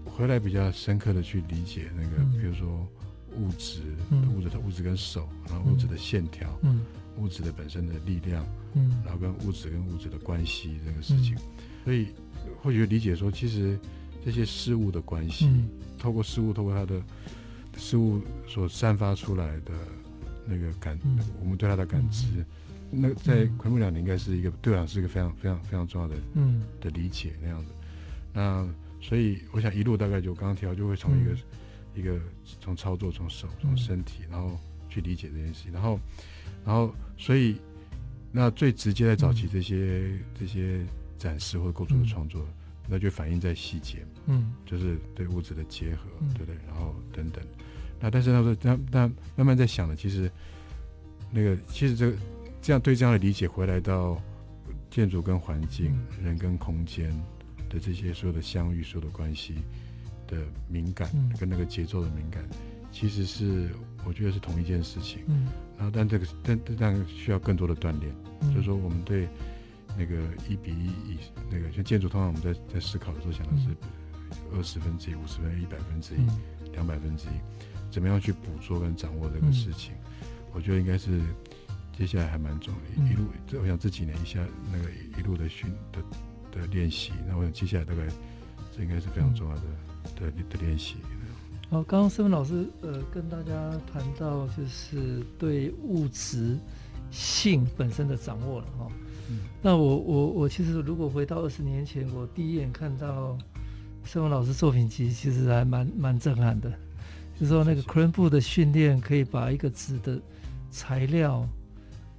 [0.07, 2.66] 回来比较深刻的去理解那个，嗯、比如说
[3.37, 6.81] 物质、嗯、物质的物质跟手，然后物质的线条，嗯、
[7.18, 11.43] 物质的本身的力量，嗯、然后跟物质跟物质的关系这个事情，嗯、
[11.85, 12.07] 所以
[12.62, 13.79] 或许理解说，其实
[14.29, 17.03] 这些事物的关系，嗯、透过事物，透过它的
[17.79, 19.72] 事物所散发出来的
[20.45, 22.26] 那个感，嗯、我们对它的感知。
[22.37, 22.45] 嗯
[22.91, 26.62] 那在昆木两年应该是一个对啊是一个非常非常非常重要的嗯。
[26.81, 27.70] 的理解那样子，
[28.33, 28.66] 那
[29.01, 31.39] 所以我想一路大概就刚刚提到就会从一个、嗯、
[31.95, 32.18] 一个
[32.61, 34.59] 从操作从手从身体然后
[34.89, 36.01] 去理解这件事情，然后
[36.64, 37.57] 然后所以
[38.33, 40.83] 那最直接在早期这些、嗯、这些
[41.18, 42.55] 展示或者构筑的创作，嗯、
[42.89, 43.99] 那就反映在细节
[44.29, 46.55] 嗯，就是对物质的结合，嗯、对不对？
[46.68, 47.45] 然后等等，
[47.99, 50.31] 那但是他说那那慢慢在想的，其实
[51.33, 52.16] 那个其实这个。
[52.61, 54.20] 这样对这样的理解回来到
[54.91, 57.09] 建筑跟环境、嗯、人跟空间
[57.70, 59.55] 的这些所有的相遇、所有的关系
[60.26, 60.37] 的
[60.68, 62.45] 敏感，嗯、跟那个节奏的敏感，
[62.91, 63.70] 其实是
[64.05, 65.20] 我觉得是同一件事情。
[65.29, 65.47] 嗯，
[65.79, 69.29] 然后但这个但但需要更多的锻炼，嗯、就是说我们对
[69.97, 70.16] 那个
[70.49, 71.18] 一比一以
[71.49, 73.68] 那个像建筑，通常我们在在思考的时候想的是
[74.55, 76.18] 二十分之一、五十分之一、百分之一、
[76.72, 79.93] 两百分之一，怎么样去捕捉跟掌握这个事情？
[79.95, 81.20] 嗯、我觉得应该是。
[81.99, 83.24] 接下来还蛮重要的，一路，
[83.61, 84.39] 我想这几年一下
[84.70, 86.01] 那个一路的训的
[86.53, 88.07] 的练习，那我想接下来大概
[88.70, 89.62] 这应该是非常重要的
[90.14, 90.95] 的的练习。
[91.68, 93.53] 好，刚刚思文老师呃跟大家
[93.93, 96.57] 谈到就是对物质
[97.11, 98.87] 性本身的掌握了哈。
[99.29, 103.37] 嗯、那我我我其实如果回到二十年前，我第一眼看到
[104.09, 106.70] 圣芬老师作品集，其实还蛮蛮震撼的，
[107.38, 110.18] 就是说那个 Cranbrook 的训练可以把一个纸的
[110.70, 111.46] 材料。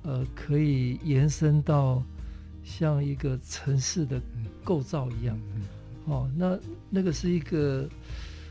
[0.04, 2.02] 呃，可以延伸到
[2.64, 4.22] 像一个城市的
[4.64, 5.38] 构造一样，
[6.06, 6.58] 哦，那
[6.90, 7.90] 那个是一个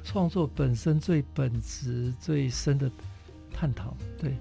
[0.04, 2.90] 创作本身最本质最深的
[3.50, 3.96] 探讨。
[4.18, 4.36] 对，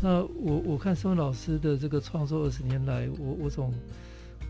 [0.00, 3.74] 那我我看圣芬老师的这个创作二十年来，我我总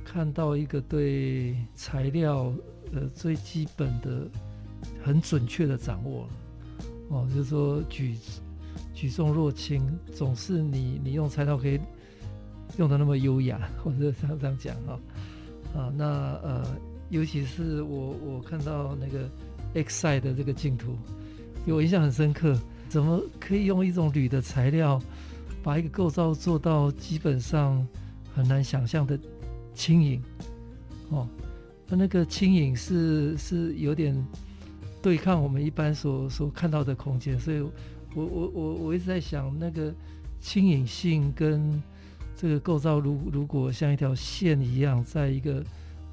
[0.04, 2.52] 看到一个对材料
[2.92, 4.28] 呃最基本的
[5.04, 6.28] 很准确的掌握了，
[7.10, 8.16] 哦，就是说举。
[8.94, 9.80] 举重若轻，
[10.12, 11.78] 总是你你用材料可以
[12.78, 14.98] 用得那么优雅，或者这样讲哈
[15.72, 16.04] 啊，那
[16.42, 16.66] 呃，
[17.08, 19.30] 尤其是我我看到那个
[19.74, 20.96] X 赛的这个镜图，
[21.64, 22.58] 给我印象很深刻。
[22.88, 25.00] 怎么可以用一种铝的材料，
[25.62, 27.86] 把一个构造做到基本上
[28.34, 29.16] 很难想象的
[29.74, 30.20] 轻盈？
[31.10, 31.28] 哦，
[31.88, 34.14] 那那个轻盈是是有点
[35.02, 37.64] 对抗我们一般所所看到的空间，所以。
[38.14, 39.94] 我我我我一直在想，那个
[40.40, 41.80] 轻盈性跟
[42.34, 45.62] 这个构造，如如果像一条线一样，在一个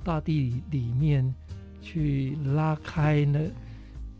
[0.04, 1.34] 大地里面
[1.82, 3.40] 去拉开那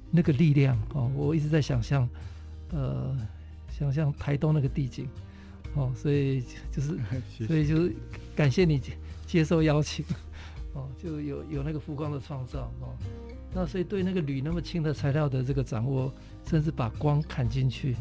[0.10, 2.08] 那个力量哦，我一直在想象，
[2.72, 3.16] 呃，
[3.70, 5.06] 想象台东那个地景
[5.76, 6.42] 哦，所以
[6.72, 6.98] 就是，
[7.46, 7.94] 所以就是
[8.34, 8.82] 感谢你
[9.28, 10.04] 接受邀请
[10.76, 12.94] 哦，就有有那个浮光的创造哦。
[13.54, 16.14] 那所以对那个铝那么轻的材料的这个掌握，
[16.46, 17.96] 甚至把光砍进去。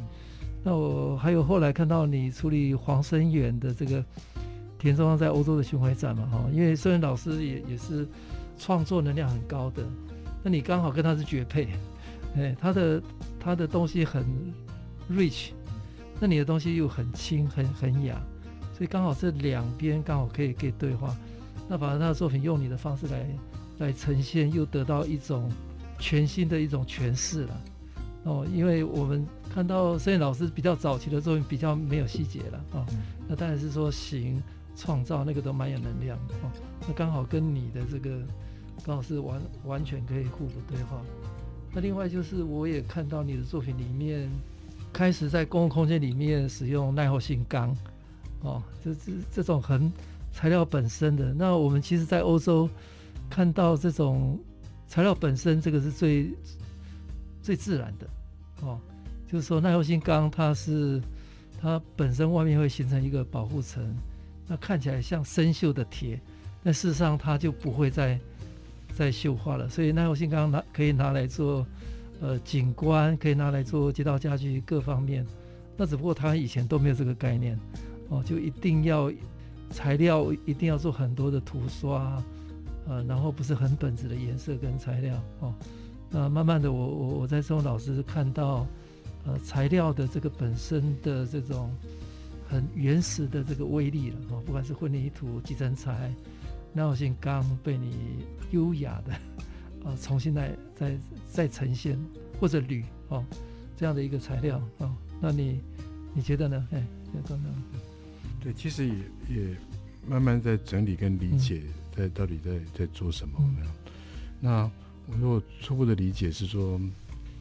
[0.62, 4.04] 那我还有后来看到你处理黄生远的这个
[4.78, 8.08] 田中央在欧洲的巡回展嘛，哈，因为孙元老师也也是
[8.58, 9.84] 创作能量很高的，
[10.42, 11.68] 那你刚好跟他是绝配，
[12.36, 13.02] 哎，他的
[13.38, 14.24] 他的东西很
[15.10, 15.50] rich，
[16.18, 18.20] 那你的东西又很轻很很雅，
[18.72, 21.14] 所以刚好这两边刚好可以可以对话，
[21.68, 23.26] 那把他的作品用你的方式来
[23.78, 25.50] 来呈现，又得到一种
[25.98, 27.60] 全新的一种诠释了。
[28.24, 32.86] 哦，因为我们看到孙元老师比较早期的作品比较没有细节了啊，
[33.28, 34.42] 那当然是说形
[34.74, 36.50] 创造那个都蛮有能量的哦，
[36.88, 38.22] 那刚好跟你的这个
[38.82, 41.02] 刚好是完完全可以互补对话。
[41.74, 44.30] 那另外就是我也看到你的作品里面
[44.90, 47.76] 开始在公共空间里面使用耐候性钢
[48.40, 49.92] 哦，这这这种很
[50.34, 51.32] 材料本身的。
[51.32, 52.68] 那我们其实在欧洲
[53.30, 54.38] 看到这种
[54.86, 56.30] 材料本身，这个是最。
[57.44, 58.06] 最自然的，
[58.62, 58.80] 哦，
[59.30, 60.98] 就是说耐候性钢，它是
[61.60, 63.94] 它本身外面会形成一个保护层，
[64.48, 66.18] 那看起来像生锈的铁，
[66.62, 68.18] 但事实上它就不会再
[68.94, 69.68] 再锈化了。
[69.68, 71.66] 所以耐候性钢拿可以拿来做
[72.22, 75.26] 呃景观，可以拿来做街道家具各方面。
[75.76, 77.60] 那只不过它以前都没有这个概念，
[78.08, 79.12] 哦，就一定要
[79.74, 82.22] 材料一定要做很多的涂刷，
[82.86, 85.52] 呃，然后不是很本质的颜色跟材料，哦。
[86.10, 88.64] 那慢慢的我，我我我在孙老师看到，
[89.26, 91.68] 呃，材料的这个本身的这种
[92.48, 96.14] 很原始的这个威力了哦，不管是混凝土、集成材、
[96.72, 99.12] 耐候性钢，被你优雅的、
[99.84, 100.96] 呃、重新来再
[101.28, 101.98] 再呈现，
[102.40, 103.24] 或者铝哦
[103.76, 105.58] 这样的一个材料、哦，那你
[106.14, 106.68] 你觉得呢？
[106.70, 106.86] 哎，
[107.26, 107.52] 刚刚
[108.44, 108.94] 对，其实也
[109.28, 109.56] 也
[110.06, 111.62] 慢慢在整理跟理解，
[111.96, 113.66] 在到底在在做什么、嗯、
[114.40, 114.70] 那。
[115.06, 116.80] 我说我初步的理解是说，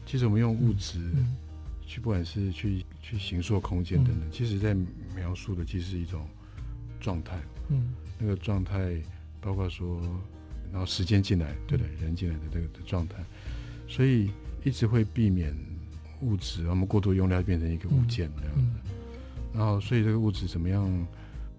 [0.04, 1.00] 其实我们用物质
[1.86, 4.76] 去，不管是去去形塑空间等等，其实在
[5.14, 6.28] 描述的其实是一种
[7.00, 7.40] 状态。
[7.70, 9.00] 嗯，那个状态
[9.40, 9.98] 包括说，
[10.70, 13.24] 然后时间进来，对的，人进来的这个的状态，
[13.88, 14.30] 所以
[14.62, 15.56] 一直会避免
[16.20, 18.90] 物质我们过度用料变成一个物件这样子。
[19.54, 21.06] 然后，所以这个物质怎么样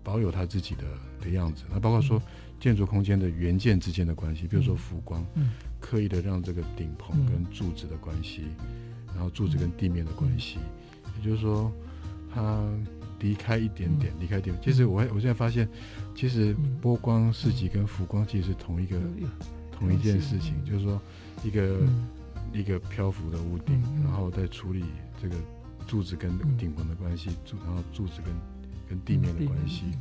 [0.04, 0.84] 保有它自己的
[1.22, 1.64] 的样子？
[1.72, 2.22] 那包括说
[2.60, 5.26] 建筑空间的元件之间的关系，比如说浮光。
[5.80, 10.58] 刻意的让这个顶棚跟柱子的关系，嗯、然后柱子跟地面的关系，
[11.04, 11.72] 嗯、也就是说，
[12.34, 12.68] 它
[13.20, 14.58] 离开一点点，离、嗯、开一点。
[14.64, 15.70] 其实我我现在发现，
[16.16, 19.30] 其实波光四级跟浮光其实是同一个、嗯、
[19.72, 21.00] 同一件事情，嗯、就是说
[21.44, 22.08] 一个、嗯、
[22.52, 24.86] 一个漂浮的屋顶，嗯、然后再处理
[25.22, 25.36] 这个
[25.88, 28.34] 柱子跟顶棚的关系，柱、嗯、然后柱子跟
[28.90, 29.84] 跟地面的关系。
[29.94, 30.00] 嗯、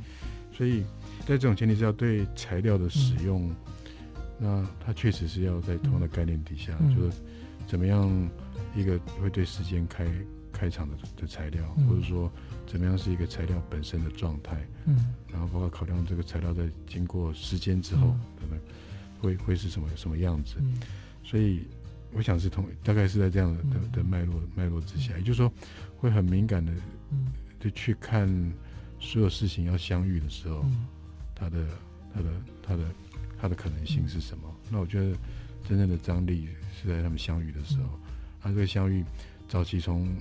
[0.53, 0.82] 所以
[1.20, 3.49] 在这种前提下，对材料的使用。
[3.49, 3.57] 嗯。
[4.37, 7.16] 那它确实是要在同样的概念底下，嗯、就是
[7.68, 8.11] 怎么样
[8.74, 10.05] 一个会对时间开
[10.53, 12.30] 开场的的材料，嗯、或者说
[12.66, 18.61] 怎么样是一个材料本身的状态，嗯，然后包括考量这个材料在经过时间之后，可能、嗯、
[19.20, 20.80] 会会是什么什么样子，嗯、
[21.22, 21.62] 所以
[22.14, 25.52] 我想是同大概是在这样的的的脉络脉络之下，也就是说
[25.96, 26.72] 会很敏感的，
[27.60, 28.28] 就去看
[28.98, 30.64] 所有事情要相遇的时候，
[31.34, 31.66] 它的
[32.14, 32.30] 它的
[32.62, 32.84] 它的。
[33.36, 34.44] 它的可能性是什么？
[34.70, 35.14] 那我觉得
[35.68, 38.00] 真正的张力是在他们相遇的时候。
[38.40, 39.04] 它这个相遇，
[39.46, 40.16] 早期从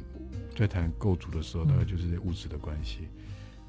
[0.58, 3.08] 在谈构筑的时候，大概就是物质的关系。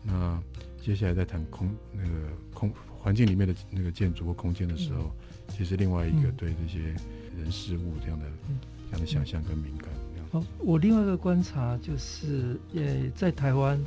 [0.02, 0.42] 那
[0.82, 5.14] 接下来在谈空那个空环境里面的那个建筑或空间的时候，
[5.50, 6.92] 其实另外一个对这些
[7.38, 9.88] 人事物这样的嗯这样的想象跟敏感。
[10.32, 13.78] 好，我另外一个观察就是，呃，在台湾，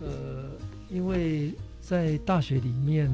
[0.00, 0.50] 呃，
[0.88, 3.10] 因为在大学里面。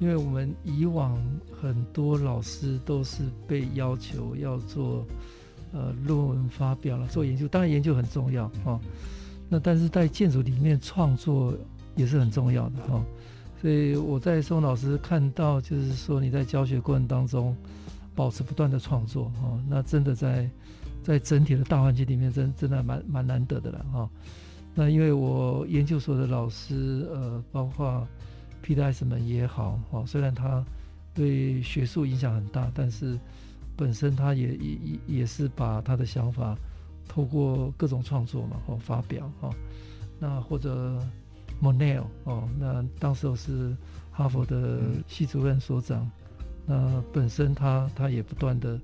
[0.00, 1.16] 因为我们以往
[1.62, 5.06] 很多老师都是被要求要做
[5.72, 8.80] 呃论文发表了，做研究，当然研究很重要哈、哦。
[9.48, 11.54] 那但是在建筑里面创作
[11.94, 13.04] 也是很重要的哈、哦。
[13.62, 17.56] 所以我在宋老师看到，就是说你在教学过程当中
[18.14, 20.48] 保持不断的创作哈、哦，那真的在
[21.02, 24.10] 在整体的大环境里面真真的蛮蛮难得的了哈、哦。
[24.74, 28.06] 那因为我研究所的老师呃包括。
[28.66, 30.64] Peter Eisenman 也好，哦，虽然他
[31.12, 33.18] 对学术影响很大，但是
[33.76, 36.56] 本身他也也也是把他的想法
[37.06, 39.54] 透过各种创作嘛，哦，发表，哦，
[40.18, 40.98] 那或者
[41.62, 43.76] Monell，哦，那当时我是
[44.10, 46.10] 哈佛的系主任所长，
[46.66, 48.80] 那本身他他也不断的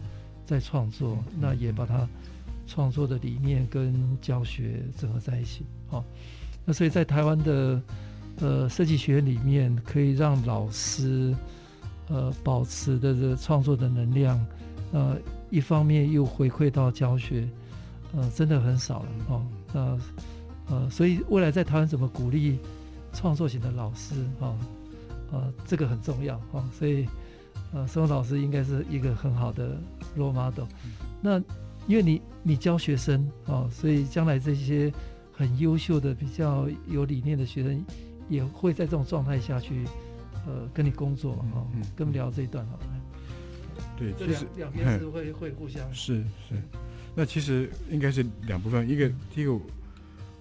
[0.46, 2.08] 在创作，那也把他
[2.66, 6.04] 创作的理念跟教学整合在一起，哦，
[6.64, 7.80] 那所以在台湾的。
[8.42, 11.34] 呃，设计学院里面可以让老师，
[12.08, 14.46] 呃保持的这个创作的能量，
[14.92, 15.14] 呃，
[15.50, 17.46] 一方面又回馈到教学，
[18.14, 19.46] 呃，真的很少了哦。
[19.74, 19.98] 那
[20.70, 22.58] 呃，所以未来在台湾怎么鼓励
[23.12, 24.56] 创作型的老师哦，
[25.32, 26.64] 呃，这个很重要哦。
[26.72, 27.06] 所以
[27.72, 29.80] 呃，升老师应该是一个很好的
[30.16, 30.66] role model。
[31.20, 31.38] 那
[31.86, 34.92] 因为你你教学生哦，所以将来这些
[35.32, 37.84] 很优秀的、比较有理念的学生，
[38.28, 39.84] 也会在这种状态下去
[40.46, 41.66] 呃跟你工作哈。
[41.96, 42.86] 跟我们聊这一段好了。
[43.96, 46.54] 对，这两两边是会会互相是是。
[47.14, 49.58] 那其实应该是两部分，一个第一个，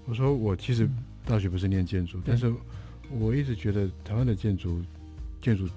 [0.06, 0.90] 我说我其实
[1.26, 2.54] 大学不是念建筑，但是
[3.10, 4.82] 我一直觉得台湾的建筑
[5.42, 5.68] 建筑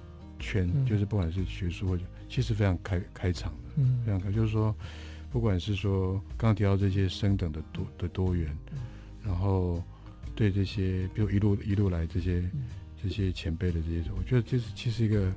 [0.43, 4.75] 圈就是不管是学术或者其实非常开开场的，非常开，就是说。
[5.31, 8.55] 不管是说刚刚提到这些升等的多的多元，
[9.25, 9.81] 然后
[10.35, 12.47] 对这些，比如一路一路来这些
[13.01, 15.33] 这些前辈的这些，我觉得这是其实一个，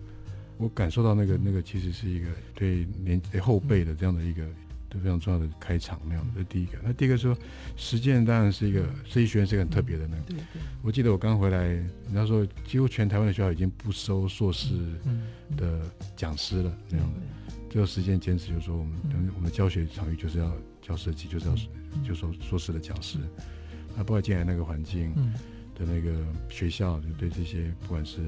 [0.58, 4.46] 我感受到那个那个其实是一个对年后辈的这样的一个
[4.88, 6.32] 都非常重要的开场那样的。
[6.36, 7.36] 这第一个，那第一个说
[7.76, 10.42] 实践当然是一个设计学院是一个很特别的那个。
[10.82, 14.74] 我记得我刚回来，人家说几乎全台湾的学校已经不收硕士
[15.56, 15.82] 的
[16.16, 17.20] 讲师了那样的。
[17.68, 21.54] 最后实践坚持就是说，我们我们教学场域就是要教设计，就是要
[22.06, 23.18] 就说硕士的讲师。
[23.96, 25.12] 那包括进来那个环境
[25.74, 28.20] 的那个学校，就对这些不管是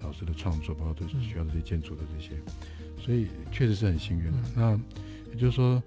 [0.00, 2.32] 老师的创作，包括对学校的这些建筑的这些，
[3.00, 4.38] 所以确实是很幸运的。
[4.56, 4.80] 那
[5.32, 5.82] 也就是说，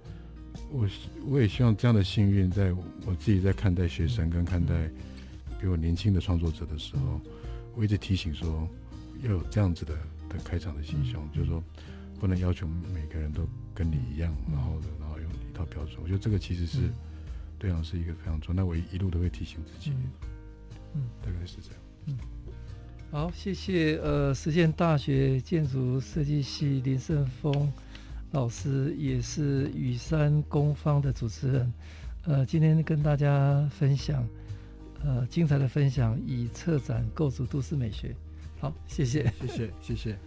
[0.70, 0.88] 我
[1.26, 4.88] 我也希望这样的幸运，在我自己在看待学生跟看待
[5.60, 7.20] 比我年轻的创作者的时候，
[7.74, 8.68] 我一直提醒说，
[9.22, 9.94] 要有这样子的
[10.28, 11.62] 的开场的心胸，就是说。
[12.20, 13.42] 不能要求每个人都
[13.74, 15.98] 跟你一样，然后的，然后有一套标准。
[16.00, 16.88] 我觉得这个其实是，
[17.58, 18.62] 对啊，是一个非常重要。
[18.62, 19.90] 那我一路都会提醒自己，
[20.94, 21.80] 嗯，大概是这样。
[22.06, 22.16] 嗯，
[23.10, 23.98] 好，谢谢。
[24.00, 27.72] 呃，实践大学建筑设计系林胜峰
[28.32, 31.72] 老师也是雨山工坊的主持人，
[32.24, 34.26] 呃，今天跟大家分享，
[35.04, 38.14] 呃，精彩的分享，以策展构筑都市美学。
[38.58, 40.18] 好，谢谢，谢谢，谢谢。